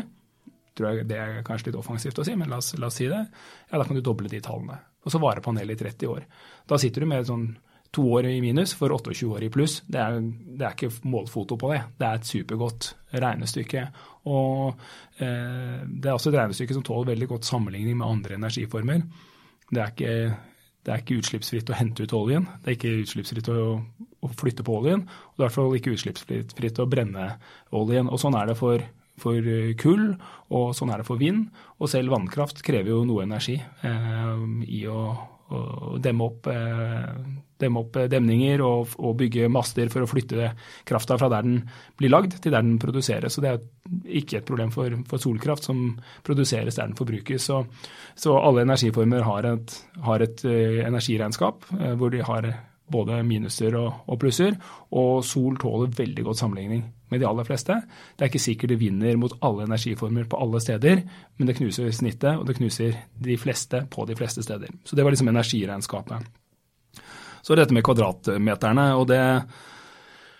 [0.74, 3.06] tror jeg det er kanskje litt offensivt å si, men la oss, la oss si
[3.10, 3.22] det,
[3.70, 4.78] ja, da kan du doble de tallene.
[5.06, 6.26] Og så varer panelet i 30 år.
[6.70, 7.46] Da sitter du med et sånn
[7.94, 9.78] to år i minus for 28 år i pluss.
[9.88, 11.80] Det er, det er, ikke målfoto på det.
[11.98, 13.86] Det er et supergodt regnestykke.
[14.28, 14.74] Og
[15.24, 19.06] eh, det er også et regnestykke som tåler veldig godt sammenligning med andre energiformer.
[19.70, 20.12] Det er ikke,
[20.84, 22.48] det er ikke utslippsfritt å hente ut oljen.
[22.60, 23.64] Det er ikke utslippsfritt å,
[24.24, 25.06] å flytte på oljen.
[25.08, 27.32] Og det er i hvert fall ikke utslippsfritt å brenne
[27.76, 28.12] oljen.
[28.12, 28.84] Og sånn er det for
[29.18, 29.46] for
[29.82, 30.12] kull,
[30.54, 31.48] og sånn er det for vind.
[31.82, 35.00] Og selv vannkraft krever jo noe energi eh, i å,
[35.50, 37.16] å demme opp eh,
[37.60, 40.52] demme opp eh, demninger og, og, bygge master for å flytte
[40.88, 41.60] krafta fra der den
[41.98, 43.34] blir lagd, til der den produseres.
[43.34, 43.60] Så det er
[44.20, 45.84] ikke et problem for, for solkraft som
[46.26, 47.48] produseres der den forbrukes.
[47.50, 47.64] Så,
[48.18, 52.52] så alle energiformer har et, har et uh, energiregnskap uh, hvor de har
[52.88, 54.56] både minuser og, og, plusser,
[54.96, 57.76] og sol tåler veldig godt sammenligning med de aller fleste.
[58.16, 61.04] Det er ikke sikkert det vinner mot alle energiformer på alle steder,
[61.36, 64.72] men det knuser snittet, og det knuser de fleste på de fleste steder.
[64.84, 66.28] Så det var liksom energiregnskapet.
[67.42, 68.92] Så dette med kvadratmeterne.
[68.98, 69.22] og det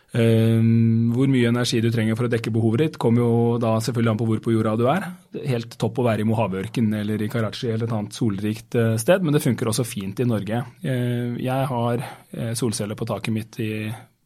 [0.08, 4.12] Um, hvor mye energi du trenger for å dekke behovet ditt, kommer jo da selvfølgelig
[4.14, 5.04] an på hvor på jorda du er.
[5.50, 9.20] Helt topp å være i Mojaveørken eller i Karachi eller et annet solrikt uh, sted,
[9.24, 10.62] men det funker også fint i Norge.
[10.80, 13.72] Uh, jeg har uh, solceller på taket mitt i,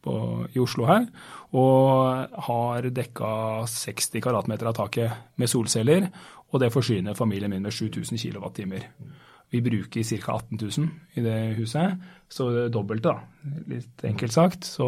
[0.07, 0.15] på,
[0.53, 1.09] i, Oslo her,
[1.59, 3.33] og har dekka
[3.67, 6.07] 60 kvadratmeter av taket med solceller,
[6.53, 8.63] og det forsyner familien min med 7000 kWt.
[9.53, 10.33] Vi bruker ca.
[10.33, 11.99] 18 000 i det huset,
[12.31, 13.51] så det dobbelte, da.
[13.69, 14.87] Litt enkelt sagt, så,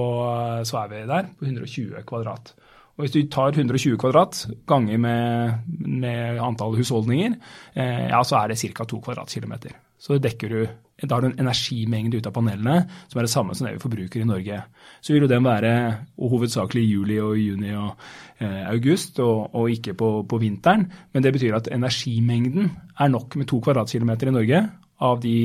[0.66, 2.56] så, er vi der på 120 kvadrat.
[2.96, 7.36] Og Hvis du tar 120 kvadrat ganger med, med antall husholdninger,
[7.76, 8.88] eh, ja, så er det ca.
[8.88, 9.76] 2 kvadratkilometer.
[10.06, 10.60] Så dekker du
[11.04, 13.84] da har du en energimengde ut av panelene som er det samme som det vi
[13.84, 14.62] forbruker i Norge.
[15.04, 15.72] Så vil jo den være
[16.16, 17.98] hovedsakelig i juli og juni og
[18.40, 20.88] eh, august, og, og ikke på, på, vinteren.
[21.12, 24.62] Men det betyr at energimengden er nok med to kvadratkilometer i Norge
[25.04, 25.36] av de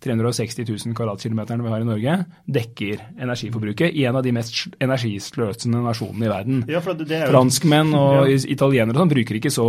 [0.00, 2.14] 360 000 kvadratkilometerne vi har i Norge,
[2.48, 6.62] dekker energiforbruket i en av de mest energisløsende nasjonene i verden.
[6.72, 7.26] Ja, jo...
[7.28, 8.38] Franskmenn og ja.
[8.56, 9.68] italienere sånn, bruker ikke så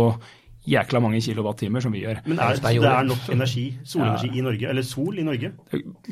[0.68, 2.20] jækla mange kilowattimer som vi gjør.
[2.26, 4.38] Men er, det, er nok energi, solenergi ja.
[4.38, 4.68] i Norge?
[4.70, 5.50] Eller sol i Norge?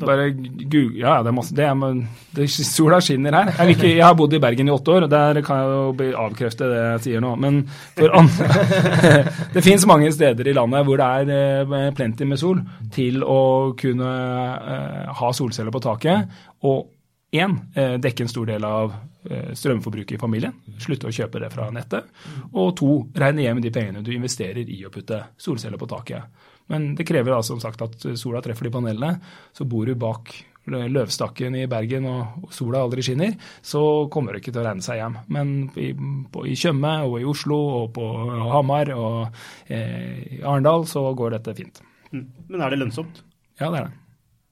[0.01, 2.01] Bare Google, Ja, det er masse det er,
[2.35, 3.53] det, Sola skinner her.
[3.57, 6.21] Jeg, ikke, jeg, har bodd i Bergen i åtte år, og der kan jeg jo
[6.25, 7.33] avkrefte det jeg sier nå.
[7.39, 7.63] Men
[7.97, 8.49] for andre
[9.55, 12.59] Det fins mange steder i landet hvor det er eh, plenty med sol
[12.91, 13.41] til å
[13.79, 16.41] kunne uh, ha solceller på taket.
[16.67, 16.89] og
[17.31, 20.55] én, eh, dekke en stor del av eh, strømforbruket i familien.
[20.81, 22.07] Slutte å kjøpe det fra nettet.
[22.51, 26.47] Og to, regne hjem de pengene du investerer i å putte solceller på taket.
[26.71, 29.19] Men det krever da som sagt at sola treffer de panelene.
[29.53, 30.33] Så bor du bak
[30.65, 33.33] løvstakken i Bergen og sola aldri skinner,
[33.65, 35.17] så kommer det ikke til å regne seg hjem.
[35.33, 35.89] Men i,
[36.31, 38.05] på, i Tjøme og i Oslo og på
[38.53, 41.81] Hamar og eh, i Arendal så går dette fint.
[42.11, 42.27] Mm.
[42.51, 43.23] Men er det lønnsomt?
[43.59, 43.97] Ja, det er det.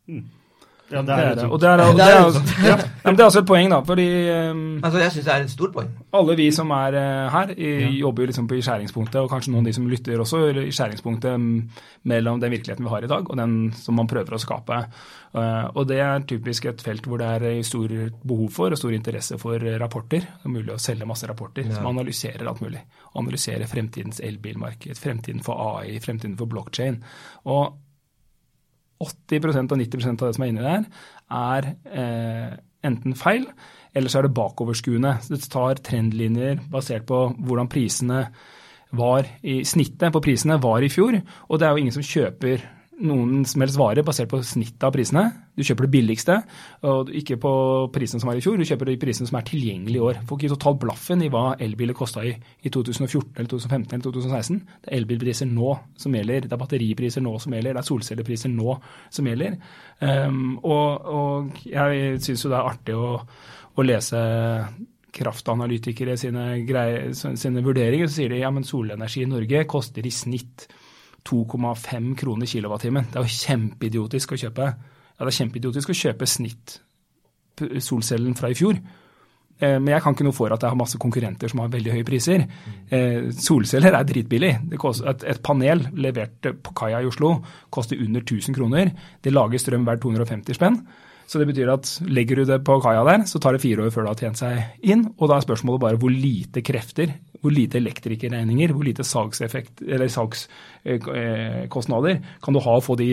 [0.10, 0.25] Mm.
[0.89, 1.45] Ja, det er det.
[1.45, 2.38] Og det er, og det er,
[2.69, 2.75] ja,
[3.06, 3.80] men det er også et poeng, da.
[3.86, 4.08] fordi
[4.49, 5.89] um, altså, Jeg syns det er et stort poeng.
[6.17, 7.89] Alle vi som er uh, her, i, ja.
[8.04, 10.73] jobber jo liksom på i skjæringspunktet, og kanskje noen av de som lytter også, i
[10.73, 11.45] skjæringspunktet
[12.10, 14.80] mellom den virkeligheten vi har i dag, og den som man prøver å skape.
[15.30, 18.95] Uh, og det er typisk et felt hvor det er stor behov for og stor
[18.95, 20.25] interesse for rapporter.
[20.25, 21.75] Det er mulig å selge masse rapporter ja.
[21.78, 22.82] som analyserer alt mulig.
[23.19, 26.97] Analyserer fremtidens elbilmarked, fremtiden for AI, fremtiden for blockchain.
[27.45, 27.78] Og
[29.00, 30.88] 80% og 90% av det som er inni der,
[31.40, 33.46] er eh, enten feil,
[33.96, 35.16] eller så er det bakoverskuende.
[35.30, 38.26] Det tar trendlinjer basert på hvordan prisene
[38.98, 41.20] var i snittet på prisene var i fjor.
[41.50, 42.66] Og det er jo ingen som kjøper
[43.06, 45.24] noen som helst vare basert på snittet av prisene.
[45.56, 46.36] Du kjøper det billigste,
[46.88, 47.52] og ikke på
[47.96, 50.20] prisene som var i fjor, du kjøper de prisene som er tilgjengelige i år.
[50.28, 54.60] Får ikke totalt blaffen i hva elbiler kosta i, i 2014 eller 2015 eller 2016.
[54.84, 58.54] Det er elbilpriser nå som gjelder, det er batteripriser nå som gjelder, det er solcellepriser
[58.54, 58.78] nå
[59.16, 59.58] som gjelder.
[60.00, 63.16] Um, og, og, jeg syns jo det er artig å,
[63.76, 64.22] å lese
[65.20, 70.14] kraftanalytikere sine, greier, sine vurderinger, så sier de ja, men solenergi i Norge koster i
[70.14, 70.68] snitt
[71.27, 73.10] 2,5 kroner kilowattimen.
[73.12, 74.69] Det er jo kjempeidiotisk å kjøpe
[75.19, 76.79] ja, det er kjempeidiotisk å kjøpe snitt
[77.84, 78.77] solcellen fra i fjor.
[79.60, 81.97] Eh, men jeg kan ikke noe for at jeg har masse konkurrenter som har veldig
[81.97, 82.45] høye priser.
[82.88, 84.53] Eh, solceller er dritbillig.
[84.71, 87.36] Et, panel levert på kaia i Oslo
[87.69, 88.93] koster under 1000 kroner.
[89.19, 90.79] Det lager strøm hver 250 spenn.
[91.29, 93.91] Så det betyr at legger du det på kaia der, så tar det fire år
[93.93, 95.03] før det har tjent seg inn.
[95.19, 100.08] Og da er spørsmålet bare hvor lite krefter, hvor lite elektrikerregninger, hvor lite salgseffekt, eller
[100.12, 103.10] salgskostnader kan du ha å få, de,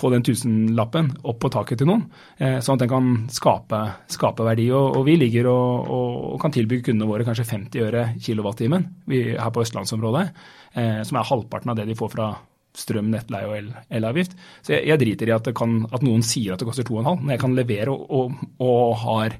[0.00, 2.04] få den tusenlappen opp på taket til noen,
[2.38, 3.80] eh, sånn at den kan skape,
[4.12, 4.66] skape verdi.
[4.72, 9.50] Og, og, vi ligger og, og, kan tilby kundene våre kanskje 50 øre kilowattimen her
[9.52, 10.26] på østlandsområdet,
[10.74, 12.28] eh, som er halvparten av det de får fra
[12.76, 14.36] strøm, nettleie og el, elavgift.
[14.62, 17.34] Så jeg, jeg, driter i at, kan, at, noen sier at det koster 2,5, når
[17.34, 19.34] jeg kan levere og, og, og har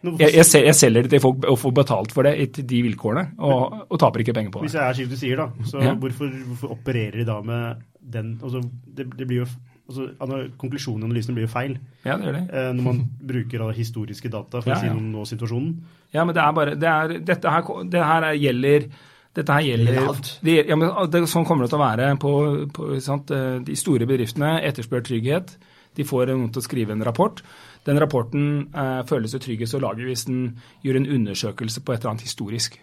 [0.00, 3.24] jeg, jeg, jeg, selger det til folk og får betalt for det etter de vilkårene,
[3.44, 4.70] og, og taper ikke penger på det.
[4.70, 5.92] Hvis jeg er slik du sier, da, så ja.
[6.00, 8.62] hvorfor, hvorfor, opererer de da med den altså,
[8.96, 9.48] det, det blir jo
[9.90, 12.42] altså, Konklusjonen i analysen blir jo feil ja, det gjør det.
[12.48, 15.74] Eh, når man bruker historiske data for ja, å si noe om nå-situasjonen.
[16.16, 18.88] Ja, men det er bare det er, Dette her, det her gjelder
[19.36, 20.28] dette her gjelder alt.
[20.42, 22.32] Ja, men det, sånn kommer det til å være på,
[22.74, 23.30] på sant,
[23.62, 25.52] De store bedriftene etterspør trygghet.
[25.96, 27.42] De får noen til å skrive en rapport.
[27.86, 32.00] Den rapporten eh, føles jo tryggest å lage hvis den gjør en undersøkelse på et
[32.00, 32.78] eller annet historisk.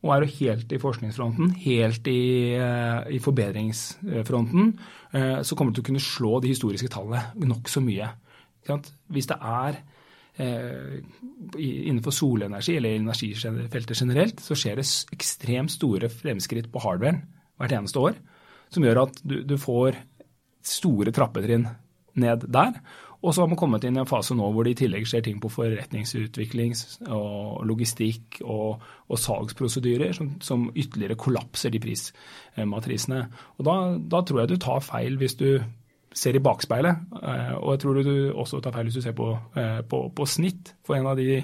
[0.00, 2.22] Og er jo helt i forskningsfronten, helt i,
[2.56, 4.74] eh, i forbedringsfronten,
[5.12, 8.12] eh, så kommer du til å kunne slå de historiske tallene nokså mye.
[9.10, 9.80] Hvis det er
[10.40, 11.00] Eh,
[11.58, 17.18] innenfor solenergi eller energifeltet generelt, så skjer det ekstremt store fremskritt på hardwaren
[17.60, 18.14] hvert eneste år,
[18.72, 19.98] som gjør at du, du får
[20.64, 21.66] store trappetrinn
[22.20, 22.76] ned der.
[23.20, 25.24] Og så har man kommet inn i en fase nå hvor det i tillegg skjer
[25.26, 26.72] ting på forretningsutvikling
[27.12, 28.80] og logistikk og,
[29.12, 33.26] og salgsprosedyrer som, som, ytterligere kollapser de prismatrisene.
[33.58, 35.50] Og da, da, tror jeg du tar feil hvis du
[36.16, 37.04] ser i bakspeilet.
[37.20, 40.28] Eh, og jeg tror du også tar feil hvis du ser på, eh, på, på
[40.28, 40.72] snitt.
[40.86, 41.42] For en av de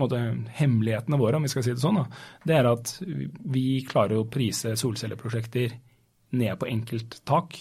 [0.00, 0.22] måte,
[0.56, 4.28] hemmelighetene våre, om vi skal si det sånn, da, det er at vi klarer å
[4.30, 5.76] prise solcelleprosjekter
[6.34, 7.60] ned på enkelttak.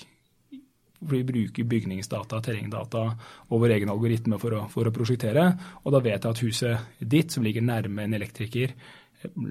[1.10, 3.04] Vi bruker bygningsdata, terrengdata
[3.50, 5.46] og vår egen algoritme for å, for å prosjektere.
[5.84, 8.76] Og da vet jeg at huset ditt, som ligger nærme en elektriker,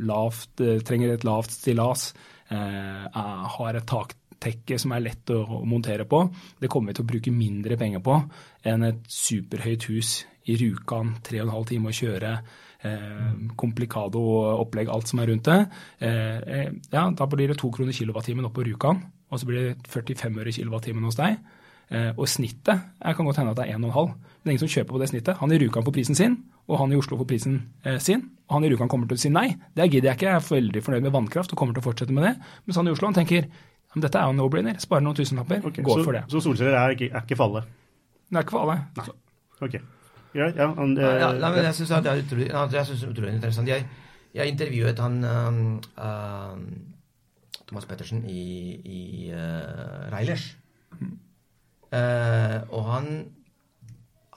[0.08, 2.12] lavt, eh, trenger et lavt stillas,
[2.50, 3.06] eh,
[3.56, 4.16] har et tak
[4.76, 6.24] som er lett å, montere på,
[6.58, 8.16] det kommer vi til å bruke mindre penger på
[8.66, 12.32] enn et superhøyt hus i Rjukan, halv time å kjøre,
[12.82, 14.20] eh, komplikado
[14.58, 15.70] opplegg, alt som er rundt det.
[16.00, 19.72] Eh, eh, ja, da blir det to kroner kilowattimen opp på Rjukan, og så blir
[19.72, 21.40] det 45 øre kilowattimen hos deg.
[21.92, 24.12] Eh, og snittet jeg kan godt hende at det er 1,5.
[24.42, 25.40] Det er ingen som kjøper på det snittet.
[25.40, 28.24] Han i Rjukan får prisen sin, og han i Oslo får prisen eh, sin.
[28.48, 29.48] Og han i Rjukan kommer til å si nei.
[29.74, 32.16] Det gidder jeg ikke, jeg er veldig fornøyd med vannkraft og kommer til å fortsette
[32.16, 32.34] med det.
[32.66, 33.48] Mens han i Oslo han tenker
[33.92, 34.78] men dette er jo no-brainer.
[34.80, 35.66] Sparer noen tusenlapper.
[35.68, 36.22] Okay, går så, for det.
[36.32, 37.66] Så solceller er ikke, er ikke fallet?
[38.30, 38.86] Det er ikke fallet.
[38.96, 39.18] Nei.
[39.66, 39.74] Ok.
[40.32, 43.08] Ja, Ja, and, uh, ja, ja, men jeg syns det er utrolig, jeg synes det
[43.08, 43.68] er utrolig interessant.
[43.68, 43.84] Jeg,
[44.32, 45.58] jeg intervjuet han um,
[46.00, 46.62] um,
[47.72, 48.42] Thomas Pettersen i,
[48.84, 50.50] i uh, Reilers.
[51.00, 51.14] Mm.
[51.92, 53.06] Uh, og han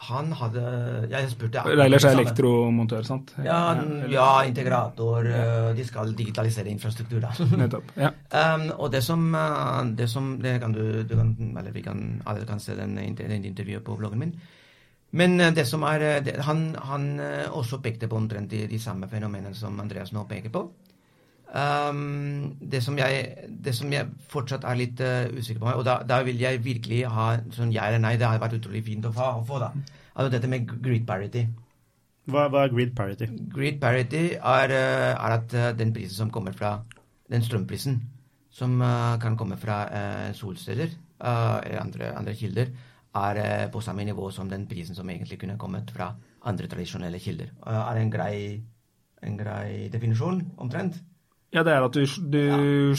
[0.06, 0.62] han hadde
[1.10, 3.32] Jeg spurte Reilers er elektromontør, sant?
[3.42, 3.74] Ja,
[4.12, 5.26] ja, integrator.
[5.74, 7.32] De skal digitalisere infrastruktur, da.
[7.64, 8.12] Nettopp, ja.
[8.30, 9.24] Um, og det som,
[9.98, 13.50] det som det kan du, du kan, Eller vi kan, alle kan se den, den
[13.50, 14.36] intervjuet på bloggen min.
[15.12, 17.10] Men det som er det, han, han,
[17.50, 20.68] også pekte på omtrent de, de samme fenomenene som Andreas nå peker på.
[21.56, 26.02] Um, det, som jeg, det, som jeg, fortsatt er litt uh, usikker på, og da,
[26.04, 29.14] da, vil jeg virkelig ha sånn ja eller nei, det har vært utrolig fint å
[29.16, 29.70] få, å få da.
[30.18, 31.46] Altså dette med grid parity.
[32.28, 33.30] Hva, hva, er grid parity?
[33.56, 36.74] Grid parity er, uh, er at uh, den prisen som kommer fra
[37.32, 38.02] den strømprisen
[38.56, 38.78] som
[39.20, 39.82] kan komme fra
[40.32, 42.70] solceller eller andre, andre, kilder,
[43.20, 46.14] er på samme nivå som den prisen som egentlig kunne kommet fra
[46.48, 47.50] andre tradisjonelle kilder.
[47.66, 48.38] er en grei,
[49.28, 51.02] en grei definisjon, omtrent?
[51.56, 52.04] Ja, det er at, du,
[52.36, 52.96] du,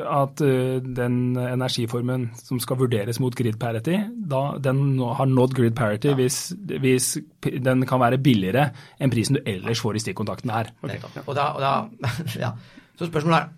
[0.00, 3.98] at uh, den energiformen som skal vurderes mot grid parity,
[4.32, 6.16] da, den har nådd grid parity ja.
[6.16, 6.38] hvis,
[6.80, 7.12] hvis,
[7.44, 10.72] den kan være billigere enn prisen du ellers får i stikkontakten her.
[10.80, 11.02] Okay.
[11.26, 11.74] Og da, og da,
[12.46, 12.54] ja.
[12.96, 13.50] Så spørsmålet er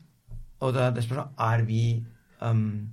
[0.62, 1.82] og da, det spørsmålet, er vi,
[2.46, 2.88] um,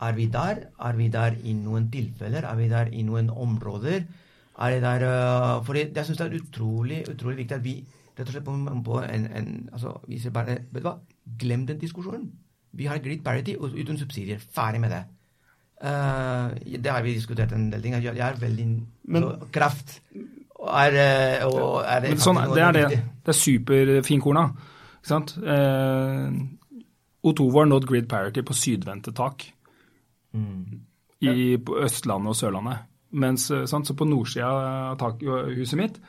[0.00, 0.56] er vi der?
[0.84, 2.44] Er vi der i noen tilfeller?
[2.44, 4.02] Er vi der i noen områder?
[4.58, 7.76] Er det der, uh, fordi jeg syns det er utrolig, utrolig viktig at vi
[8.18, 10.96] rett og slett på, på en, en, altså, vi ser bare, vet du hva,
[11.38, 12.30] Glem den diskusjonen.
[12.76, 14.38] Vi har grid parity uten subsidier.
[14.38, 15.04] Ferdig med det.
[15.76, 17.94] Uh, det har vi diskutert en del ting.
[17.94, 18.66] Jeg er veldig
[19.04, 20.00] Men, så, Kraft
[20.56, 22.84] er, eh, og er det, sånn, det er det.
[23.24, 24.46] Det er superfinkorna.
[24.96, 25.36] Ikke sant?
[25.42, 26.32] Uh,
[27.26, 29.44] O2 var nådd grid parity på sydvendte tak.
[30.32, 30.80] Mm.
[31.20, 32.86] I, på Østlandet og Sørlandet.
[33.16, 34.48] Mens, sant, så på nordsida
[34.96, 35.22] av
[35.56, 36.00] huset mitt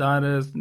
[0.00, 0.52] der eh,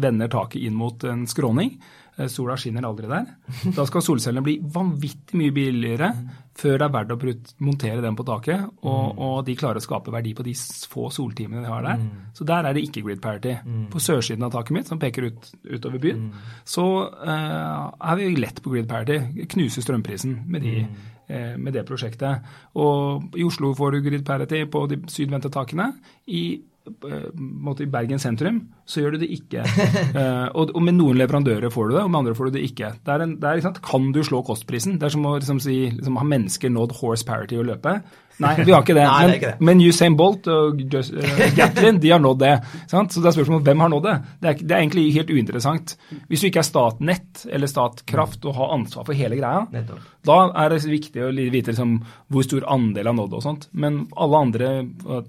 [0.00, 1.76] vender taket inn mot en skråning.
[2.18, 3.26] Eh, sola skinner aldri der.
[3.76, 6.12] Da skal solcellene bli vanvittig mye billigere
[6.58, 9.20] før det er verdt å montere dem på taket, og, mm.
[9.22, 10.54] og, de klarer å skape verdi på de
[10.90, 12.00] få soltimene de har der.
[12.02, 12.24] Mm.
[12.34, 13.52] Så der er det ikke grid parity.
[13.62, 13.84] Mm.
[13.92, 16.24] På sørsiden av taket mitt, som peker ut, utover byen,
[16.66, 19.20] så uh, er vi lett på grid parity.
[19.54, 20.82] Knuser strømprisen med, de,
[21.30, 22.50] uh, med det prosjektet.
[22.74, 25.92] Og i Oslo får du grid parity på de sydvendte takene.
[26.26, 26.42] I
[26.88, 29.64] i Bergen sentrum, så gjør du det ikke.
[30.16, 32.64] uh, og, og, med noen leverandører får du det, og med andre får du det
[32.70, 32.92] ikke.
[33.04, 34.98] Det er en, det er, kan du slå kostprisen?
[35.00, 37.98] Det er som å liksom, si, liksom, har mennesker nådd horse parity å løpe?
[38.38, 39.04] Nei, vi har ikke det.
[39.04, 39.66] Nei, men, det ikke det.
[39.66, 42.52] men, Usain Bolt og Just, uh, Gatlin de har nådd det.
[42.90, 43.14] Sant?
[43.14, 44.14] Så det er spørsmålet hvem har nådd det.
[44.38, 45.94] Det er, det er, egentlig helt uinteressant.
[46.30, 50.04] Hvis du ikke er Statnett eller Statkraft og har ansvar for hele greia, Nettopp.
[50.28, 51.96] da er det viktig å vite liksom,
[52.30, 53.66] hvor stor andel har nådd det og sånt.
[53.72, 54.72] Men alle andre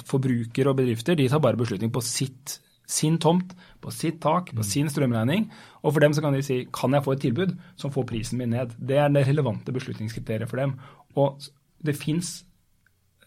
[0.09, 4.61] forbrukere og bedrifter de tar bare beslutning på sitt, sin tomt, på sitt tak, på
[4.61, 4.67] mm.
[4.67, 5.47] sin strømregning.
[5.81, 8.37] Og for dem så kan de si kan jeg få et tilbud som får prisen
[8.37, 8.77] min ned.
[8.77, 10.77] Det er det relevante beslutningskriteriet for dem.
[11.17, 12.48] Og det fins Eh,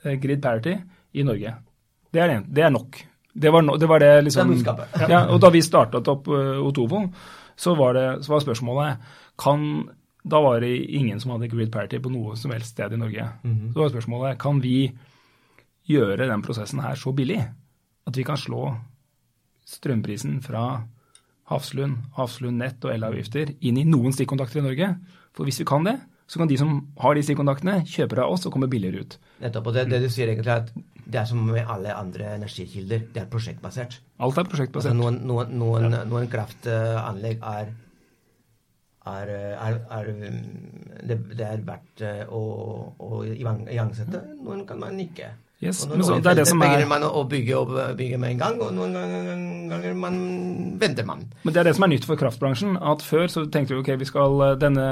[0.02, 0.76] grid parity
[1.12, 1.54] i Norge.
[2.12, 2.98] Det er, det, det er nok.
[3.32, 4.52] Det var, no, det var, det liksom
[5.08, 7.06] ja, Og da vi startet opp uh, Otovo,
[7.56, 9.88] så var, det, så var spørsmålet kan
[10.22, 13.28] Da var det ingen som hadde grid parity på noe som helst sted i Norge.
[13.42, 13.72] Mm -hmm.
[13.72, 14.92] Så var spørsmålet kan vi
[15.88, 17.40] gjøre den prosessen her så billig
[18.06, 18.76] at vi kan slå
[19.64, 20.82] strømprisen fra
[21.44, 24.96] Hafslund, Hafslund Nett og elavgifter inn i noen stikkontakter i Norge.
[25.34, 25.98] For hvis vi kan det,
[26.32, 29.18] så kan de som har disse kontaktene, kjøpe av oss og komme billigere ut.
[29.42, 29.66] Nettopp.
[29.68, 30.70] Og det, det, du sier egentlig er at
[31.04, 33.98] det er som med alle andre energikilder, det er prosjektbasert.
[34.24, 34.94] Alt er prosjektbasert.
[34.94, 37.74] Altså noen, noen, noen, noen kraftanlegg er
[39.02, 40.10] er, er, er
[41.02, 42.42] det, det, er verdt å,
[43.02, 44.22] å igangsette.
[44.40, 45.32] Noen kan man ikke.
[45.62, 46.80] Yes, men så, det er det som er...
[46.90, 48.96] man å bygge, og bygge med en gang, og noen
[49.70, 50.16] ganger man
[50.80, 51.22] venter man.
[51.44, 52.74] Men Det er det som er nytt for kraftbransjen.
[52.76, 54.86] at Før så tenkte vi ok, vi skal denne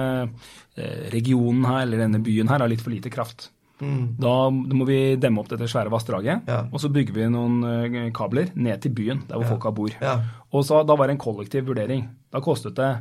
[0.78, 3.50] eh, regionen her, eller denne byen her har litt for lite kraft.
[3.80, 4.14] Mm.
[4.20, 6.60] Da, må vi demme opp dette svære vassdraget, ja.
[6.68, 9.52] og så bygger vi noen kabler ned til byen, der hvor ja.
[9.54, 9.94] folka bor.
[9.98, 10.18] Ja.
[10.52, 12.06] Og så, Da var det en kollektiv vurdering.
[12.30, 12.92] Da kostet det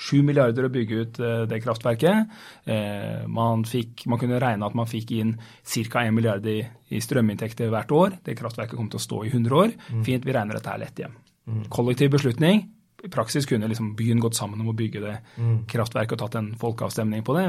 [0.00, 2.34] 7 milliarder å bygge ut uh, det kraftverket.
[2.64, 6.06] Uh, man, fikk, man, kunne regne at man fikk inn ca.
[6.06, 6.58] 1 milliard i,
[6.88, 8.18] i, strøminntekter hvert år.
[8.24, 9.76] Det kraftverket kom til å stå i 100 år.
[9.90, 10.04] Mm.
[10.08, 11.16] Fint, vi regner dette her lett hjem.
[11.50, 11.64] Mm.
[11.72, 12.68] Kollektiv beslutning
[13.02, 15.54] i praksis kunne liksom byen gått sammen om å bygge det mm.
[15.70, 17.44] kraftverket og tatt en folkeavstemning på det.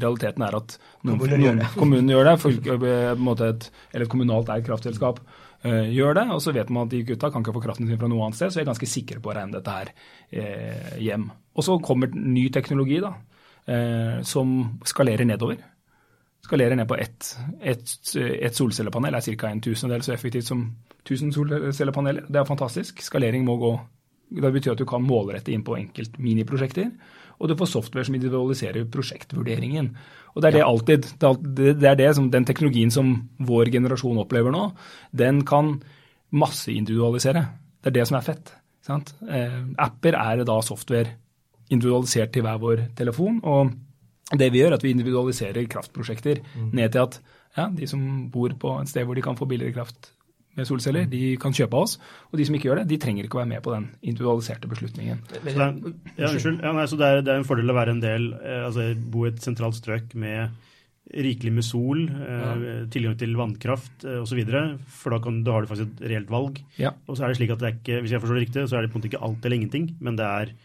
[0.00, 2.56] Realiteten er at noen, kommunen, gjør det, kommunen gjør det for,
[3.48, 6.26] et, eller et kommunalt eid kraftselskap uh, gjør det.
[6.34, 8.40] Og så vet man at de gutta kan ikke få kraften sin fra noe annet
[8.40, 11.28] sted, så jeg er ganske sikre på å regne dette her uh, hjem.
[11.58, 13.12] Og så kommer ny teknologi da,
[13.68, 14.56] uh, som
[14.88, 15.60] skalerer nedover.
[16.48, 19.50] Skalerer ned på ett et, et solcellepanel er ca.
[19.50, 20.64] en tusendel så effektivt som
[21.04, 22.28] 1000 solcellepaneler.
[22.28, 23.02] Det er fantastisk.
[23.04, 23.72] Skalering må gå
[24.28, 26.90] det betyr at du kan målrette inn på enkelt miniprosjekter.
[27.38, 29.92] og du får software som individualiserer prosjektvurderingen.
[30.34, 31.06] Og Det er det alltid,
[31.78, 34.72] det er det som den teknologien som vår generasjon opplever nå,
[35.12, 35.80] den kan
[36.30, 37.46] masseindividualisere.
[37.80, 38.52] Det er det som er fett.
[38.82, 39.14] Sant?
[39.28, 41.14] Eh, apper er da software
[41.70, 43.40] individualisert til hver vår telefon.
[43.44, 43.70] og
[44.36, 46.70] det vi gjør, er at vi individualiserer kraftprosjekter mm.
[46.72, 47.20] ned til at
[47.56, 50.12] ja, de som bor på et sted hvor de kan få billigere kraft
[50.66, 51.96] solceller, de kan kjøpe av oss.
[52.30, 54.70] Og de som ikke gjør det, de trenger ikke å være med på den individualiserte
[54.70, 55.20] beslutningen.
[55.30, 55.76] Så det er,
[56.16, 56.62] ja, unnskyld.
[56.64, 58.88] Ja, nei, så det er, det er, en fordel å være en del, eh, altså
[58.98, 60.56] bo i et sentralt strøk med
[61.08, 62.78] rikelig med sol, eh, ja.
[62.92, 64.40] tilgang til vannkraft eh, osv.
[64.98, 66.62] For da, kan, da, har du faktisk et reelt valg.
[66.80, 66.94] Ja.
[67.06, 68.80] Og så er det slik at det er ikke, hvis jeg forstår det riktig, så
[68.80, 70.56] er det på en måte ikke alt eller ingenting, men det er,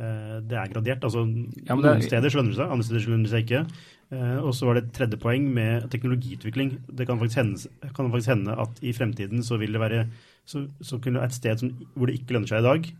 [0.00, 1.02] det er gradert.
[1.04, 1.26] Altså,
[1.64, 2.04] ja, Noen er...
[2.06, 3.64] steder så lønner det seg, andre steder så lønner det seg ikke.
[4.10, 6.72] Eh, og så var det et tredje poeng med teknologiutvikling.
[6.98, 10.00] Det kan faktisk hende, kan faktisk hende at i fremtiden så vil det være
[10.44, 12.90] så, så kunne et sted som, hvor det ikke lønner seg i dag,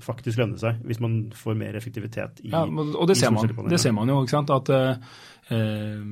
[0.00, 3.80] faktisk lønne seg hvis man får mer effektivitet i Ja, og det ser man, det
[3.82, 4.20] ser man jo.
[4.22, 4.72] ikke sant, at
[5.52, 6.04] eh,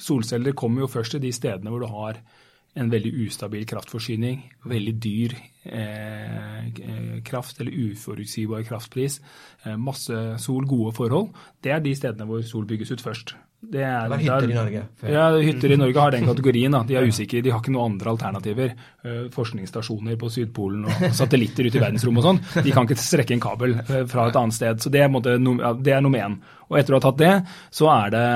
[0.00, 2.18] Solceller kommer jo først til de stedene hvor du har
[2.78, 5.34] en veldig ustabil kraftforsyning, veldig dyr
[5.66, 9.18] eh, kraft eller uforutsigbar kraftpris,
[9.64, 11.32] eh, masse sol, gode forhold.
[11.62, 13.34] Det er de stedene hvor sol bygges ut først.
[13.60, 14.82] Det er, det er hytter der, i Norge.
[15.04, 16.72] Ja, hytter i Norge har den kategorien.
[16.72, 16.80] Da.
[16.88, 18.72] De er usikre, de har ikke noen andre alternativer.
[19.04, 22.64] Uh, forskningsstasjoner på Sydpolen og satellitter ute i verdensrommet og sånn.
[22.64, 24.80] De kan ikke strekke en kabel uh, fra et annet sted.
[24.80, 26.40] Så det er, måte, det er nummer én.
[26.70, 27.36] Og etter å ha tatt det,
[27.76, 28.26] så er det,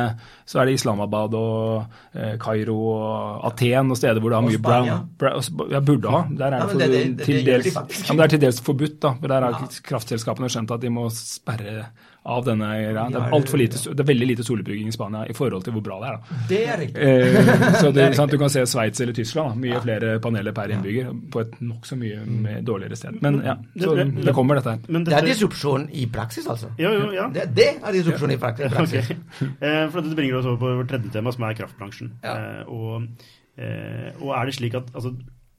[0.50, 4.64] så er det Islamabad og uh, Kairo og Aten og steder hvor det har mye
[4.68, 6.24] brown, brown Ja, burde ha.
[6.36, 9.00] Der er det, til dels, ja, det er til dels forbudt.
[9.00, 11.86] da, for Der har kraftselskapene skjønt at de må sperre
[12.24, 13.04] av denne greia.
[13.12, 15.84] Det er, altfor lite, det er veldig lite solbygging i Spania i forhold til hvor
[15.84, 16.14] bra det er.
[16.14, 16.38] Da.
[16.48, 17.02] Det er riktig.
[17.04, 19.52] Eh, så det, sant, Du kan se Sveits eller Tyskland.
[19.52, 19.60] Da.
[19.60, 19.82] Mye ja.
[19.84, 22.48] flere paneler per innbygger på et nokså mye mm.
[22.64, 23.20] dårligere sted.
[23.24, 25.04] Men ja, så det, det kommer, dette her.
[25.04, 26.72] Det er disrupsjon i praksis, altså?
[26.80, 27.28] Jo, jo, ja.
[27.34, 28.80] Det, det er disrupsjon i praksis.
[28.84, 29.20] Okay.
[29.64, 32.10] Eh, for Det bringer oss over på vårt tredje tema, som er kraftbransjen.
[32.24, 32.34] Ja.
[32.34, 33.26] Eh, og,
[33.60, 35.14] eh, og er det slik at altså,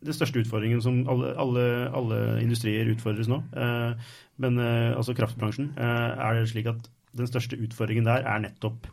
[0.06, 3.42] den største utfordringen som alle, alle, alle industrier utfordres nå.
[3.58, 4.12] Eh,
[4.44, 5.72] men eh, altså kraftbransjen.
[5.78, 8.92] Eh, er det slik at den største utfordringen der er nettopp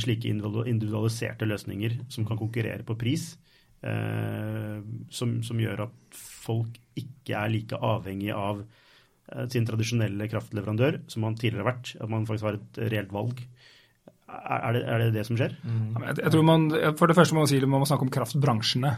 [0.00, 3.32] slike individualiserte løsninger som kan konkurrere på pris.
[5.12, 8.62] Som, som gjør at folk ikke er like avhengig av
[9.52, 11.90] sin tradisjonelle kraftleverandør som man tidligere har vært.
[11.98, 13.42] At man faktisk har et reelt valg.
[14.30, 15.58] Er det er det, det, som skjer?
[15.66, 16.00] Mm.
[16.06, 18.94] Jeg, jeg, tror man, For det første må man si man må snakke om kraftbransjene.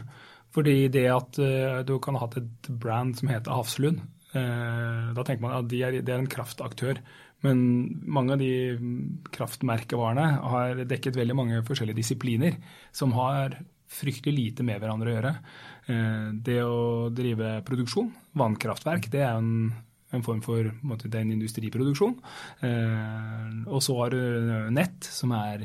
[0.55, 4.01] Fordi det at uh, du kan ha hatt et brand som heter Hafslund,
[4.33, 7.01] uh, da tenker man at de er, det er en kraftaktør.
[7.45, 7.59] Men
[8.09, 8.51] mange av de
[9.35, 12.57] kraftmerkevarene har dekket veldig mange forskjellige disipliner
[12.95, 15.33] som har fryktelig lite med hverandre å gjøre.
[15.89, 16.79] Uh, det å
[17.13, 19.53] drive produksjon, vannkraftverk, det er en
[20.15, 22.17] en form for måte, en industriproduksjon.
[22.63, 25.63] Eh, og så har du nett, som er,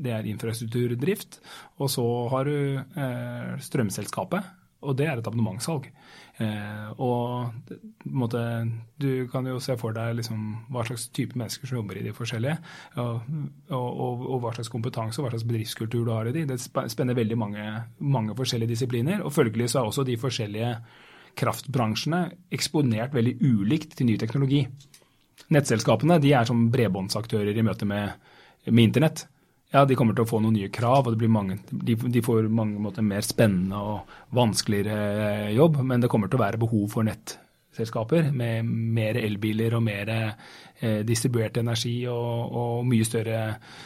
[0.00, 1.40] det er infrastrukturdrift.
[1.80, 5.90] Og så har du eh, strømselskapet, og det er et abonnementssalg.
[6.40, 7.52] Eh, og
[8.08, 8.42] måte,
[9.00, 12.14] du kan jo se for deg liksom, hva slags type mennesker som jobber i de
[12.16, 12.56] forskjellige.
[13.02, 13.28] Og,
[13.76, 16.46] og, og, hva slags kompetanse og hva slags bedriftskultur du har i de.
[16.48, 17.68] Det spenner veldig mange,
[18.00, 19.24] mange forskjellige disipliner.
[19.24, 20.74] Og følgelig så er også de forskjellige
[21.38, 22.22] kraftbransjene
[22.54, 24.64] eksponert veldig ulikt til ny teknologi.
[25.50, 28.16] Nettselskapene de er som bredbåndsaktører i møte med,
[28.66, 29.26] med, internett.
[29.72, 32.80] Ja, De kommer til å få noen nye krav, og mange, de, de, får mange
[32.82, 38.32] måter mer spennende og vanskeligere jobb, men det kommer til å være behov for nettselskaper
[38.34, 43.78] med mer elbiler og mer eh, distribuert energi og, og mye større eh,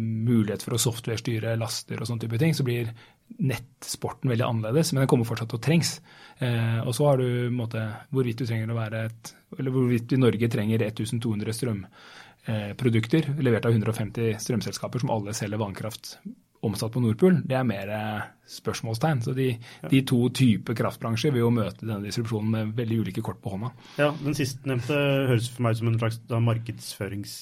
[0.00, 2.54] mulighet for å software-styre laster og sånne type ting.
[2.56, 2.90] Så blir
[3.38, 5.94] nettsporten veldig annerledes, men den kommer fortsatt til å trengs.
[6.38, 10.20] Eh, og så har du måte, hvorvidt du trenger å være et, eller hvorvidt i
[10.20, 16.16] Norge trenger 1200 strømprodukter eh, levert av 150 strømselskaper som alle selger vannkraft
[16.60, 19.22] omsatt på Nordpool, det er mer eh, spørsmålstegn.
[19.24, 19.92] Så de, ja.
[19.92, 23.72] de to typer kraftbransjer vil jo møte denne distribusjonen med veldig ulike kort på hånda.
[24.00, 24.98] Ja, Den sistnevnte
[25.30, 27.38] høres for meg ut som en slags markedsførings,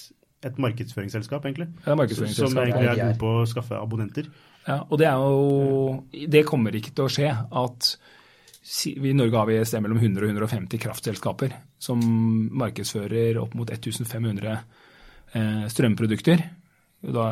[0.46, 1.66] et markedsføringsselskap, egentlig.
[1.86, 2.52] Ja, markedsføringsselskap.
[2.52, 4.28] Som egentlig er god på å skaffe abonnenter.
[4.68, 7.96] Ja, og det er jo Det kommer ikke til å skje at
[8.84, 12.02] i Norge har vi et sted mellom 100 og 150 kraftselskaper som
[12.60, 14.56] markedsfører opp mot 1500
[15.32, 16.42] eh, strømprodukter.
[17.00, 17.24] Da,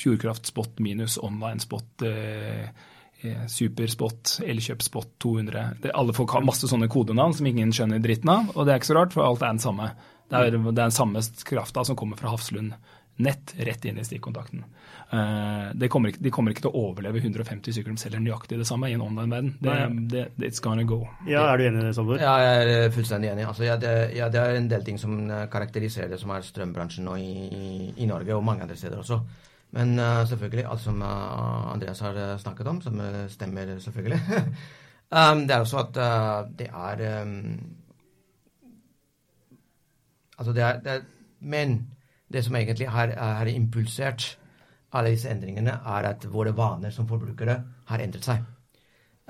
[0.00, 2.70] Fjordkraft Spot minus online Spot, eh, eh
[3.48, 5.66] Superspot, Elkjøp-spot 200.
[5.82, 8.82] Det, alle folk har masse sånne kodenavn som ingen skjønner dritten av, og det er
[8.82, 9.92] ikke så rart, for alt er den samme.
[10.32, 12.74] Det er, det er den samme krafta som kommer fra Hafslund
[13.16, 14.64] nett rett inn i stikkontakten.
[15.12, 18.66] Uh, kommer ikke, de kommer ikke til å overleve 150 stykker som selger nøyaktig det
[18.68, 19.52] samme i en online-verden.
[19.60, 19.76] Det,
[20.14, 21.02] det, it's gonna go.
[21.28, 22.20] Ja, Er du enig i det, Salvor?
[22.22, 23.46] Ja, jeg er eh, fullstendig enig.
[23.50, 26.46] Altså, ja, det, ja, det, er en del ting som eh, karakteriserer det som er
[26.46, 29.20] strømbransjen nå i, i, i Norge, og mange andre steder også.
[29.72, 33.00] Men uh, selvfølgelig, alt som uh, Andreas har snakket om, som
[33.32, 34.20] stemmer selvfølgelig.
[35.16, 36.02] um, det er også at
[36.58, 37.38] det er um,
[40.38, 41.00] Altså, det er, det er
[41.40, 41.90] Men
[42.32, 44.38] det som egentlig har, har impulsert
[44.92, 47.56] alle disse endringene, er at våre vaner som forbrukere
[47.88, 48.42] har endret seg.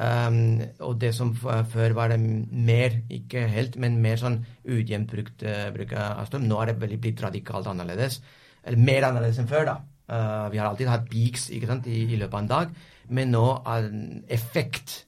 [0.02, 5.44] Um, og det som før var det mer, ikke helt, men mer sånn ujevnt brukt
[5.44, 8.22] uh, bruk av strøm, nå er det veldig blitt radikalt annerledes.
[8.64, 9.76] Eller mer annerledes enn før, da.
[10.12, 12.74] Uh, vi har alltid hatt peaks i, i, løpet av en dag,
[13.16, 13.88] men nå er
[14.28, 15.06] effekt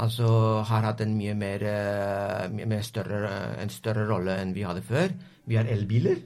[0.00, 0.28] altså
[0.68, 5.10] har hatt en mye mer, uh, mye større, en større rolle enn vi hadde før.
[5.50, 6.22] Vi har elbiler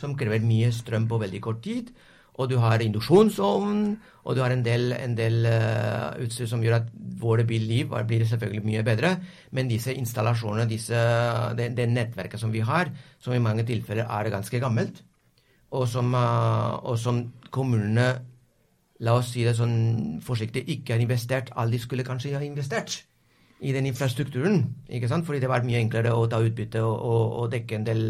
[0.00, 1.94] som krever mye strøm på veldig kort tid.
[2.34, 3.82] Og du har induksjonsovn,
[4.26, 6.88] og du har en del, en del uh, utstyr som gjør at
[7.20, 9.12] våre billiv blir selvfølgelig mye bedre.
[9.54, 10.98] Men disse installasjonene, disse,
[11.54, 12.90] det, det, nettverket som vi har,
[13.22, 14.98] som i mange tilfeller er ganske gammelt,
[15.78, 17.22] og som, uh, og som
[17.54, 18.08] kommunene,
[19.04, 23.02] la oss si det sånn forsiktig, ikke har investert alt de skulle kanskje ha investert
[23.64, 24.64] i den infrastrukturen.
[24.88, 25.26] ikke sant?
[25.26, 28.02] Fordi det var mye enklere å ta utbytte og, og, og dekke en del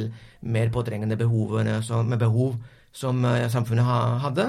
[0.42, 2.56] mer påtrengende behovene som, med behov
[2.94, 4.48] som uh, samfunnet ha, hadde.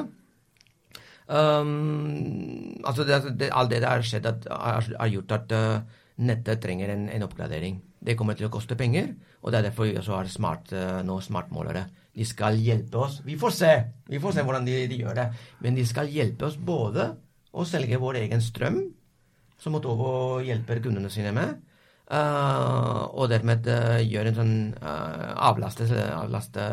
[1.25, 7.07] Um, altså det, det, Alt det der skjedd har, gjort at uh, nettet trenger en,
[7.09, 7.81] en, oppgradering.
[8.05, 11.01] Det kommer til å koste penger, og det er derfor vi også har smart, uh,
[11.05, 11.87] nå smartmålere.
[12.15, 13.19] De skal hjelpe oss.
[13.25, 13.71] Vi får se
[14.07, 15.29] Vi får se hvordan de, de gjør det.
[15.59, 17.09] Men de skal hjelpe oss både
[17.55, 18.81] å selge vår egen strøm
[19.59, 21.55] som Otovo hjelper kundene sine med.
[22.05, 26.65] Uh, og dermed uh, gjøre en sånn uh, avlaste, avlaste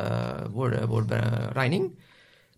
[0.53, 1.07] vår, vår,
[1.57, 1.89] regning.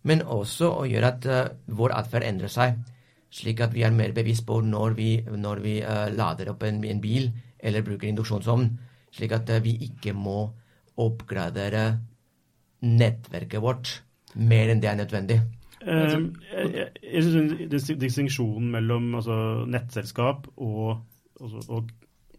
[0.05, 1.27] Men også å gjøre at
[1.71, 2.75] vår atferd endrer seg,
[3.33, 5.79] slik at vi er mer bevisst på når vi, når vi
[6.13, 8.67] lader opp en, en, bil eller bruker induksjonsovn,
[9.15, 10.43] slik at vi ikke må
[11.01, 11.87] oppgradere
[12.85, 13.91] nettverket vårt
[14.35, 15.39] mer enn det er nødvendig.
[15.85, 19.35] Uh, jeg, jeg synes Distinksjonen mellom altså,
[19.69, 20.97] nettselskap og,
[21.39, 21.91] og, og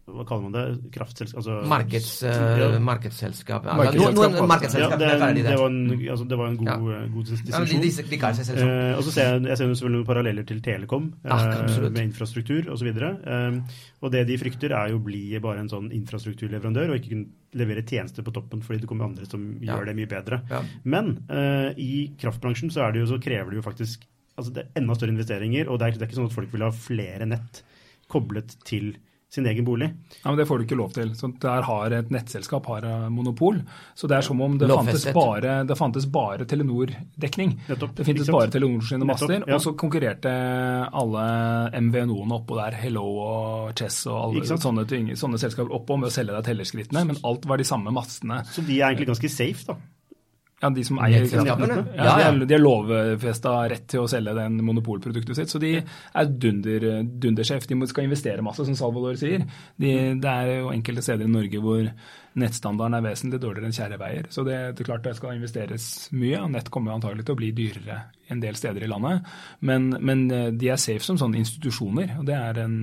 [0.07, 0.91] hva kaller man det?
[0.95, 1.41] Kraftselskap?
[1.41, 3.65] Altså, Markeds, uh, markedsselskap.
[3.67, 3.73] Ja.
[3.75, 4.93] Markedsselskap, markedsselskap.
[4.93, 5.79] Ja, det, det, det, var en,
[6.13, 6.75] altså, det var en god, ja.
[6.77, 7.55] Eh, god distinksjon.
[7.57, 8.61] Ja, de, de, de selskap.
[8.61, 12.69] Uh, og så ser jeg, jeg ser selvfølgelig noen paralleller til Telekom eh, med infrastruktur
[12.71, 12.87] osv.
[12.87, 17.11] Eh, og det de frykter, er jo å bli bare en sånn infrastrukturleverandør og ikke
[17.11, 20.39] kunne levere tjenester på toppen fordi det kommer andre som gjør det mye bedre.
[20.87, 24.79] Men eh, i kraftbransjen så, det jo, så, krever det jo faktisk altså det er
[24.79, 27.27] enda større investeringer, og det er, det er ikke sånn at folk vil ha flere
[27.27, 27.63] nett
[28.07, 28.93] koblet til
[29.29, 29.89] sin egen bolig.
[30.23, 31.11] Ja, men Det får du ikke lov til.
[31.15, 33.59] Så der har Et nettselskap har eh, monopol.
[33.95, 37.57] Så det er som om det fantes bare, det fantes bare Telenor-dekning.
[37.67, 39.55] Det fintes bare Telenor sine master, ja.
[39.55, 41.25] og så konkurrerte alle
[41.75, 46.13] MVNO-ene oppå der, Hello og Chess og alle sånne, ting, sånne selskaper oppå med å
[46.13, 48.43] selge deg tellerskrittene, men alt var de samme mastene.
[48.53, 49.77] Så de er egentlig ganske safe, da?
[50.57, 51.83] Ja, De som eier selskapene?
[51.93, 55.51] Ja, ja, De har lovfesta rett til å selge den monopolproduktet sitt.
[55.53, 57.67] Så de er dunder, dundersjef.
[57.69, 59.45] De skal investere masse, som Salvador sier.
[59.77, 61.83] De, det er jo enkelte steder i Norge hvor
[62.37, 64.31] nettstandarden er vesentlig dårligere enn kjære veier.
[64.33, 65.85] Så det, det er klart det skal investeres
[66.17, 67.99] mye, og nett kommer antagelig til å bli dyrere
[68.33, 69.29] en del steder i landet.
[69.65, 72.17] Men, men eh, de er safe som sånne institusjoner.
[72.17, 72.81] og det er en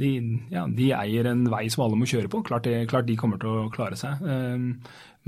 [0.00, 0.08] de,
[0.48, 2.40] ja, de, eier en vei som alle må kjøre på.
[2.46, 4.22] Klart, det, klart de kommer til å klare seg.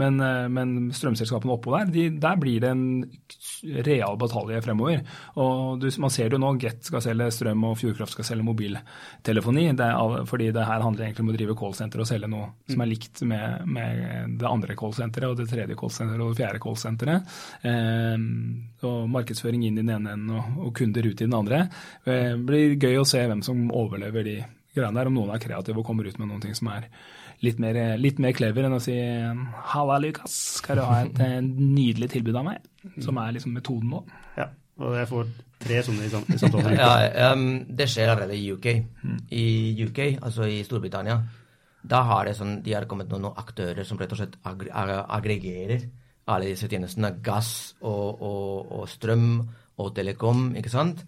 [0.01, 2.85] Men, eh, men strømselskapene oppå der, de, der blir det en
[3.87, 5.05] real batalje fremover.
[5.41, 9.69] Og du, Man ser jo nå, Get skal selge strøm og Fjordkraft skal selge mobiltelefoni.
[9.79, 12.83] Det er, fordi det her handler egentlig om å drive callsenter og selge noe som
[12.83, 17.37] er likt med, med det andre callsenteret og det tredje callsenteret og det fjerde callsenteret.
[17.71, 18.29] Eh,
[18.85, 21.65] og markedsføring inn i den ene enden og, og, kunder ut i den andre.
[22.05, 24.39] Det eh, blir gøy å se hvem som overlever de
[24.75, 26.89] greiene der, om noen er kreative og kommer ut med noen ting som er
[27.45, 31.41] litt mer, litt mer clever enn å si 'halla, Lukas, skal du ha et eh,
[31.45, 32.71] nydelig tilbud av meg?'
[33.05, 34.03] Som er liksom metoden nå.
[34.37, 35.31] Ja, og jeg får
[35.65, 36.77] tre sånne i samtalen.
[36.83, 38.69] ja, um, det skjer allerede i UK.
[39.03, 39.19] Mm.
[39.31, 39.47] I
[39.87, 41.21] UK, altså i Storbritannia,
[41.85, 44.65] da har det sånn, de har kommet noen, noen aktører som rett og slett ag
[44.73, 45.85] aggregerer
[46.33, 47.13] alle disse tjenestene.
[47.25, 49.43] Gass og, og, og, strøm
[49.81, 51.05] og telekom, ikke sant?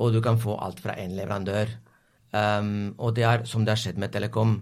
[0.00, 1.74] Og du kan få alt fra én leverandør.
[2.34, 4.56] Um, og det er som det har skjedd med telekom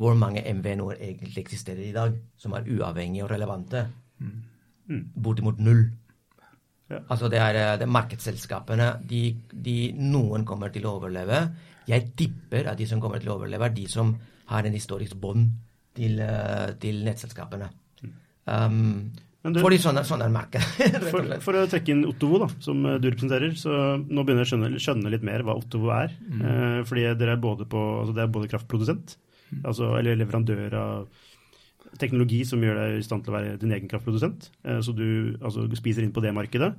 [0.00, 3.84] hvor mange MVNO-er egentlig eksisterer i dag, som er uavhengige og relevante.
[4.20, 5.02] Mm.
[5.14, 5.84] Bortimot null.
[6.90, 7.02] Ja.
[7.12, 8.88] Altså det er, det er markedsselskapene.
[9.06, 9.22] De,
[9.52, 11.42] de, noen kommer til å overleve.
[11.90, 14.14] Jeg tipper at de som kommer til å overleve, er de som
[14.50, 15.52] har en historisk bånd
[15.94, 17.68] til, eh, til nettselskapene.
[18.00, 18.14] Mm.
[18.46, 20.66] Um, Du, Fordi sånn er, sånn er markedet.
[21.12, 24.50] for, for, å trekke inn Ottovo, da, som du representerer, så nå begynner jeg å
[24.50, 26.12] skjønne, skjønne litt mer hva Ottovo er.
[26.20, 26.42] Mm.
[26.44, 29.29] Eh, fordi dere er både, på, altså det er både kraftprodusent, mm.
[29.64, 31.26] Altså, eller leverandør av
[32.00, 34.50] teknologi som gjør deg i stand til å være din egen kraftprodusent.
[34.66, 36.72] Eh, så du altså, spiser inn på det markedet.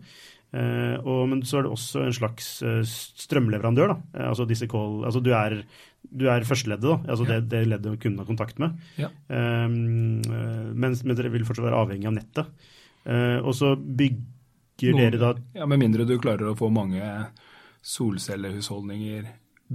[0.51, 2.81] Eh, og, men så er det også en slags eh,
[3.25, 3.93] strømleverandør.
[3.93, 5.61] da, altså disse call, altså Du er,
[6.03, 7.39] du er førsteleddet, da, altså ja.
[7.39, 8.75] det, det leddet kunden har kontakt med.
[8.99, 9.11] Ja.
[9.27, 10.21] Um,
[10.75, 12.67] mens, men dere vil fortsatt være avhengig av nettet.
[13.01, 17.01] Uh, og så bygger Noen, dere da Ja, Med mindre du klarer å få mange
[17.81, 19.25] solcellehusholdninger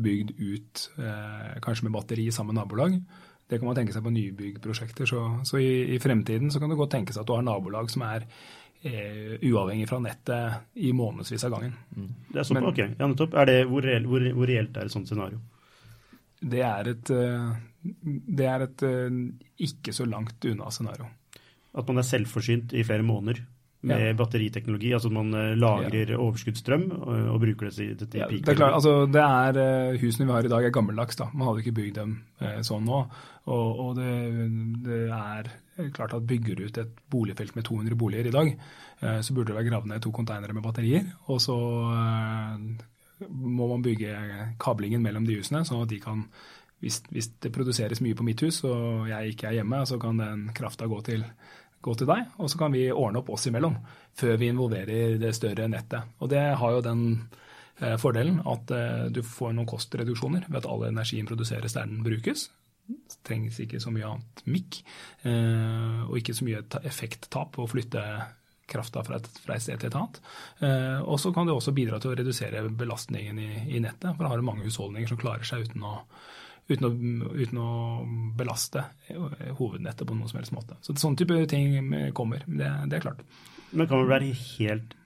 [0.03, 3.01] bygd ut, eh, kanskje med batteri sammen med nabolag.
[3.49, 5.07] Det kan man tenke seg på nybyggprosjekter.
[5.07, 8.03] Så, så i, i, fremtiden så kan det godt tenkes at du har nabolag som
[8.09, 8.27] er
[8.83, 11.77] eh, uavhengig fra nettet i månedsvis av gangen.
[11.95, 12.09] Mm.
[12.33, 13.37] Det er sånn, Men, ok, ja, nettopp.
[13.39, 15.41] Er det, hvor, reelt, hvor, hvor, reelt er et sånt scenario?
[16.43, 17.53] Det er et, eh,
[18.41, 19.21] det er et eh,
[19.69, 21.09] ikke så langt unna scenario.
[21.77, 23.45] At man er selvforsynt i flere måneder?
[23.81, 24.15] Med ja.
[24.17, 24.93] batteriteknologi.
[24.97, 26.19] Altså man eh, lagrer ja.
[26.23, 30.27] overskuddsstrøm og, og, bruker det til, til ja, det er klart, altså det er, Husene
[30.27, 31.19] vi har i dag er gammeldags.
[31.21, 31.29] da.
[31.35, 33.05] Man hadde ikke bygd dem eh, sånn nå.
[33.47, 34.11] Og, og det,
[34.87, 35.53] det, er
[35.95, 38.53] klart at bygger du ut et boligfelt med 200 boliger i dag,
[39.01, 41.07] eh, så burde det være gravd ned to konteinere med batterier.
[41.31, 41.57] Og så
[41.93, 44.15] eh, må man bygge
[44.63, 46.27] kablingen mellom de husene, sånn at de kan
[46.83, 50.19] hvis, hvis, det produseres mye på mitt hus og jeg ikke er hjemme, så kan
[50.21, 51.23] den krafta gå til
[51.85, 53.77] gå til deg, og så kan vi ordne opp oss imellom
[54.17, 56.17] før vi involverer det større nettet.
[56.23, 57.03] Og det har jo den
[57.81, 62.03] eh, fordelen at eh, du får noen kostreduksjoner ved at all energien produseres der den
[62.07, 62.49] brukes.
[62.87, 64.81] Det trengs ikke så mye annet mikk,
[65.27, 68.03] eh, og ikke så mye effekttap å flytte
[68.67, 69.29] krafta fra et,
[69.63, 70.17] sted til et annet.
[71.07, 74.09] Og så kan det også bidra til å redusere belastningen i, i nettet.
[74.09, 76.01] For da har du mange husholdninger som klarer seg uten å
[76.69, 76.93] uten å,
[77.37, 77.71] uten å,
[78.37, 78.85] belaste
[79.59, 80.79] hovednettet på noen som helst måte.
[80.85, 82.45] Så Sånn type ting kommer.
[82.47, 83.27] Det, det er klart.
[83.73, 84.97] Men kan man være helt,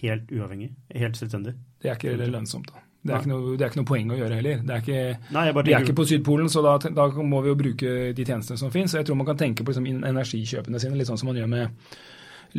[0.00, 0.70] helt uavhengig?
[0.94, 1.56] Helt selvstendig?
[1.80, 2.70] Det er ikke lønnsomt.
[2.72, 2.86] da.
[3.00, 4.58] Det er, noe, det er, ikke noe, poeng å gjøre heller.
[4.60, 7.56] Det er ikke, Nei, vi er ikke på Sydpolen, så da, da, må vi jo
[7.56, 8.92] bruke de tjenestene som finnes.
[8.92, 11.94] Jeg tror man kan tenke på liksom, energikjøpene sine litt sånn som man gjør med,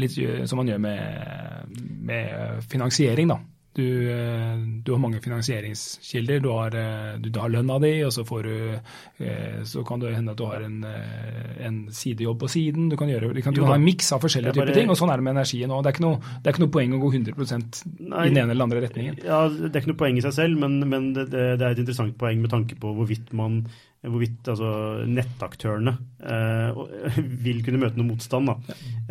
[0.01, 0.17] litt,
[0.49, 1.77] som man gjør med,
[2.09, 3.29] med finansiering.
[3.29, 3.37] da.
[3.73, 6.39] Du, eh, du, har mange finansieringskilder.
[6.43, 8.79] Du har, eh, du, du har lønna di, og så, du,
[9.23, 12.89] eh, så, kan det hende at du har en, en sidejobb på siden.
[12.91, 14.91] Du kan, gjøre, du kan, du kan ha en miks av forskjellige bare, typer ting.
[14.91, 15.85] og Sånn er det med energien òg.
[15.87, 18.83] Det, det, er ikke noe poeng å gå 100 nei, i den ene eller andre
[18.89, 19.21] retningen.
[19.23, 21.83] Ja, Det er ikke noe poeng i seg selv, men, men det, det, er et
[21.85, 23.63] interessant poeng med tanke på hvorvidt man
[24.01, 24.69] hvorvidt altså,
[25.05, 25.91] nettaktørene
[26.25, 26.79] eh,
[27.45, 28.55] vil kunne møte noe motstand da,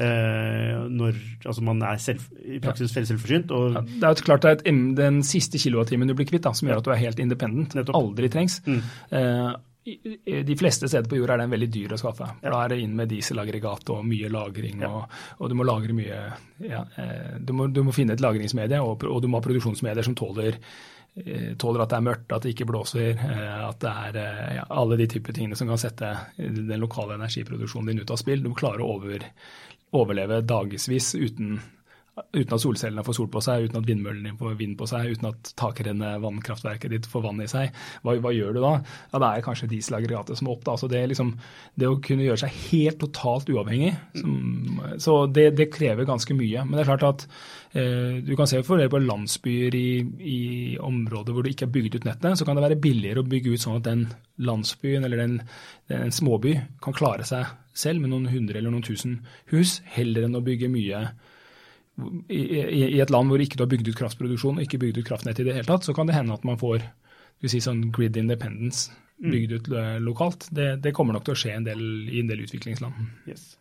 [0.03, 3.05] eh, når altså, man er selv, i praksis ja.
[3.07, 3.55] selvforsynt.
[3.55, 6.55] Ja, det er jo klart det er et, den siste kilowattimen du blir kvitt, da,
[6.57, 8.01] som gjør at du er helt independent, Nettopp.
[8.01, 8.59] aldri trengs.
[8.67, 8.81] Mm.
[9.15, 9.51] Eh,
[9.81, 12.27] de fleste steder på jorda er den veldig dyr å skaffe.
[12.43, 14.85] Da er det inn med dieselaggregat og mye lagring.
[14.87, 16.21] Og, og, du må lagre mye
[16.69, 20.07] ja, eh, du, må, du, må, finne et lagringsmedie, og, og du må ha produksjonsmedier
[20.07, 20.61] som tåler
[21.15, 24.19] Eh, tåler at det er mørkt, at det ikke blåser, eh, at det er
[24.61, 28.45] ja, alle de typer tingene som kan sette den lokale energiproduksjonen din ut av spill.
[28.45, 29.27] Du må klare å over,
[29.97, 31.59] overleve dagevis uten
[32.33, 35.31] uten at solcellene får sol på seg, uten at vindmøllene får vind på seg, uten
[35.31, 38.73] at takrennet vannkraftverket ditt får vann i seg, hva, hva gjør du da?
[39.13, 40.65] Ja, Det er kanskje dieselaggregatet som er opp.
[40.67, 40.77] Da.
[40.81, 41.33] Så det, liksom,
[41.75, 46.65] det, å kunne gjøre seg helt totalt uavhengig, som, så det, det, krever ganske mye.
[46.67, 47.27] Men det er klart at
[47.79, 49.89] eh, du kan se for deg på landsbyer i,
[50.21, 50.41] i,
[50.81, 53.55] områder hvor du ikke har bygd ut nettet, så kan det være billigere å bygge
[53.55, 54.07] ut sånn at den
[54.41, 55.41] landsbyen eller den,
[55.91, 59.21] den småby kan klare seg selv med noen hundre eller noen tusen
[59.53, 61.05] hus, heller enn å bygge mye
[62.29, 65.09] i, i, et land hvor ikke du har bygd ut kraftproduksjon og ikke bygd ut
[65.09, 66.85] kraftnett i det hele tatt, så kan det hende at man får
[67.47, 68.91] si, sånn grid independence
[69.21, 69.31] mm.
[69.31, 70.49] bygd ut eh, lokalt.
[70.55, 73.01] Det, det, kommer nok til å skje en del, i en del utviklingsland.
[73.31, 73.55] Yes.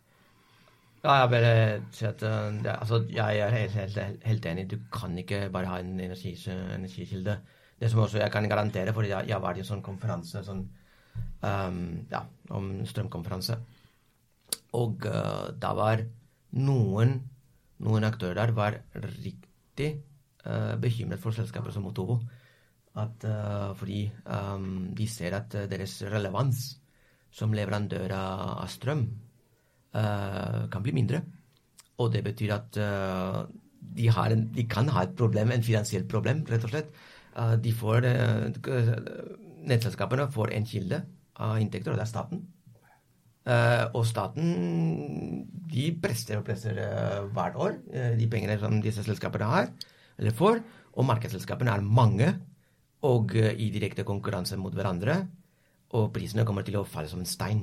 [1.00, 1.52] Ja, jeg bare
[1.96, 4.66] sier at uh, altså, jeg er helt, helt, helt, enig.
[4.68, 7.38] Du kan ikke bare ha en energis, energikilde.
[7.80, 10.66] Det som også jeg kan garantere, for jeg, jeg var i en sånn konferanse sånn,
[11.40, 11.78] um,
[12.12, 12.20] ja,
[12.52, 13.56] om strømkonferanse,
[14.76, 16.04] og uh, da var
[16.60, 17.16] noen
[17.84, 19.90] noen aktører var riktig
[20.44, 22.20] uh, bekymret for selskaper som Otovo.
[23.00, 26.64] At, uh, fordi um, de ser at deres relevans
[27.30, 31.22] som leverandør av strøm uh, kan bli mindre.
[32.00, 36.64] Og det betyr at de, en, de, kan ha et problem, en finansielt problem, rett
[36.64, 36.94] og slett.
[37.60, 38.06] de får,
[39.68, 41.02] Nettselskapene får en kilde
[41.36, 42.40] av inntekter, og det er staten.
[43.40, 49.00] Uh, og staten de prester og presser uh, hvert år uh, de pengene som disse
[49.06, 49.70] selskapene har,
[50.20, 50.60] eller får.
[51.00, 52.34] Og markedsselskapene er mange
[53.08, 55.14] og i direkte konkurranse mot hverandre.
[55.96, 57.62] Og prisene kommer til å falle som en stein.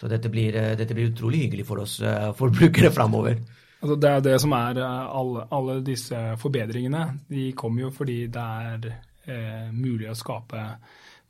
[0.00, 1.98] Så dette blir, dette blir utrolig hyggelig for oss
[2.38, 3.36] forbrukere framover.
[3.82, 7.02] Altså det er det som er alle, alle disse forbedringene.
[7.28, 8.88] De kommer jo fordi det er
[9.26, 10.62] eh, mulig å skape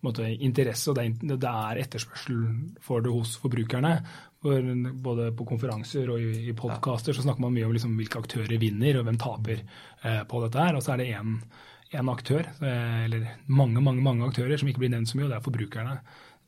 [0.02, 1.06] måte, interesse, og det
[1.38, 2.38] er, er, etterspørsel
[2.82, 3.94] for det hos forbrukerne.
[4.42, 4.72] For
[5.04, 8.58] både på konferanser og i, i podkaster så snakker man mye om liksom hvilke aktører
[8.58, 10.78] vinner og hvem taper eh, på dette her.
[10.78, 14.94] Og så er det én aktør, eh, eller mange, mange, mange aktører som ikke blir
[14.94, 15.96] nevnt så mye, og det er forbrukerne.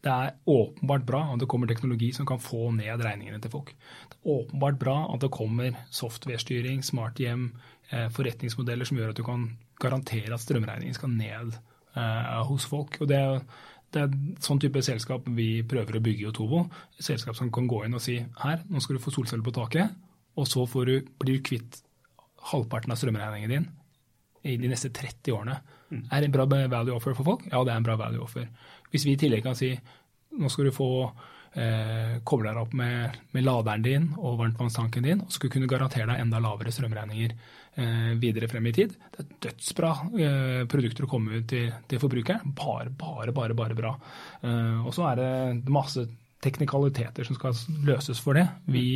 [0.05, 3.71] Det er åpenbart bra at det kommer teknologi som kan få ned regningene til folk.
[4.11, 7.53] Det er åpenbart bra at det kommer softwarestyring, smart hjem,
[7.91, 9.47] eh, forretningsmodeller som gjør at du kan
[9.81, 11.57] garantere at strømregningen skal ned
[11.95, 12.99] hos folk.
[13.01, 13.21] Og det,
[13.95, 16.65] det er sånn type selskap vi prøver å bygge i Otovo.
[16.99, 19.55] Et selskap som kan gå inn og si her, nå skal du få solceller på
[19.55, 19.95] taket,
[20.35, 21.81] og så du, blir du kvitt
[22.51, 23.69] halvparten av strømregningen din
[24.45, 25.61] i de neste 30 årene.
[25.89, 26.03] Mm.
[26.11, 27.47] Er det en bra value offer for folk?
[27.49, 28.49] Ja, det er en bra value offer.
[28.93, 29.71] Hvis vi i tillegg kan si
[30.35, 30.89] nå skal du få
[31.55, 36.09] eh, koble deg opp med, med, laderen din og varmtvannstanken din, og skulle kunne garantere
[36.11, 38.97] deg enda lavere strømregninger eh, videre frem i tid.
[39.15, 42.55] Det er dødsbra eh, produkter å komme ut til, til forbrukeren.
[42.59, 43.95] Bare, bare, bare, bare bra.
[44.43, 46.09] Eh, og så er det masse
[46.45, 47.57] teknikaliteter som skal
[47.89, 48.47] løses for det.
[48.71, 48.87] Vi,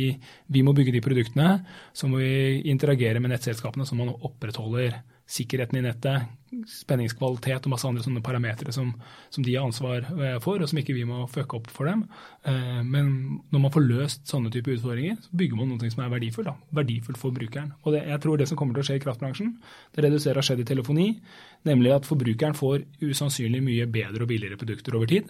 [0.47, 1.59] vi må bygge de produktene.
[1.93, 6.29] Så må vi interagere med nettselskapene så man opprettholder sikkerheten i nettet,
[6.65, 8.89] spenningskvalitet og masse andre sånne parametere som,
[9.29, 12.01] som, de har ansvar eh, for, og som ikke vi må fucke opp for dem.
[12.49, 13.11] Eh, men
[13.53, 16.49] når man får løst sånne type utfordringer, så bygger man noe som er verdifullt.
[16.49, 16.73] Da.
[16.81, 17.75] Verdifullt for brukeren.
[17.83, 19.53] Og det, jeg tror det som kommer til å skje i kraftbransjen,
[19.93, 21.09] det reduserer skjedd i telefoni,
[21.69, 25.29] nemlig at forbrukeren får usannsynlig mye bedre og billigere produkter over tid,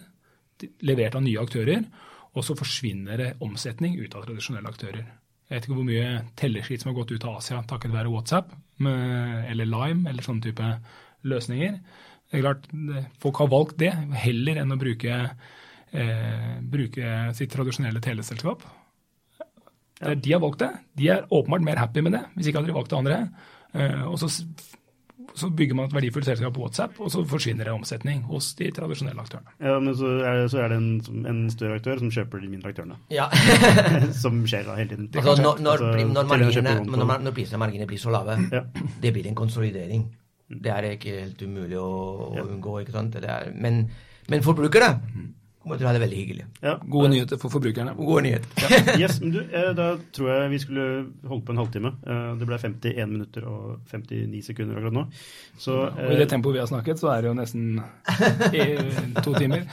[0.88, 1.84] levert av nye aktører,
[2.30, 5.06] og så forsvinner det omsetning ut av tradisjonelle aktører.
[5.50, 8.52] Jeg vet ikke hvor mye tellerskitt som har gått ut av Asia takket være WhatsApp
[8.80, 10.68] eller Lime eller sånne type
[11.26, 11.80] løsninger.
[12.30, 12.68] Det er klart,
[13.18, 13.90] Folk har valgt det
[14.22, 15.16] heller enn å bruke,
[15.90, 18.62] eh, bruke sitt tradisjonelle teleselskap.
[20.00, 20.14] Ja.
[20.14, 20.70] De har valgt det.
[20.96, 23.18] De er åpenbart mer happy med det, hvis ikke hadde de valgt det andre.
[23.74, 24.30] Eh, og så
[25.34, 28.70] så bygger man et verdifullt selskap på WhatsApp, og så forsvinner det omsetning hos de
[28.74, 29.54] tradisjonelle aktørene.
[29.62, 32.72] Ja, Men så er, så er det en, en, større aktør som kjøper de mindre
[32.72, 32.98] aktørene.
[33.14, 33.28] Ja.
[34.22, 35.10] som skjer da hele tiden.
[35.14, 38.64] Altså, når, når, altså, når, marginene, når, når prisene og marginene blir så lave, ja.
[39.02, 40.06] det blir en konsolidering.
[40.50, 41.90] Det er ikke helt umulig å,
[42.30, 42.80] å unngå.
[42.82, 43.20] ikke sant?
[43.22, 43.84] Er, men,
[44.30, 44.94] men forbrukere
[45.60, 46.44] kommer til å ha det veldig hyggelig.
[46.64, 46.72] Ja.
[46.88, 47.92] Gode nyheter for forbrukerne.
[47.98, 48.62] Gode nyheter.
[48.64, 48.94] ja.
[49.02, 50.86] yes, men du, eh, Da tror jeg vi skulle
[51.28, 51.92] holde på en halvtime.
[52.00, 55.04] Eh, det ble 51 minutter og 59 sekunder akkurat nå.
[55.60, 57.82] Så, og I det eh, tempoet vi har snakket, så er det jo nesten
[59.26, 59.66] to timer.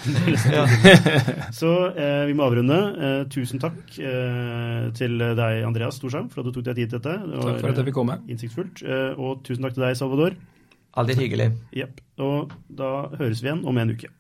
[1.62, 1.72] så
[2.28, 2.82] vi må avrunde.
[3.32, 7.16] tusen takk til deg, Andreas Storsheim, for at du tok deg tid til dette.
[7.24, 8.20] Det takk for at jeg fikk komme.
[8.28, 8.84] Innsiktsfullt.
[9.16, 10.36] og tusen takk til deg, Salvador.
[10.98, 11.52] Alltid hyggelig.
[11.78, 12.00] Jepp.
[12.20, 14.12] Og da høres vi igjen om en uke.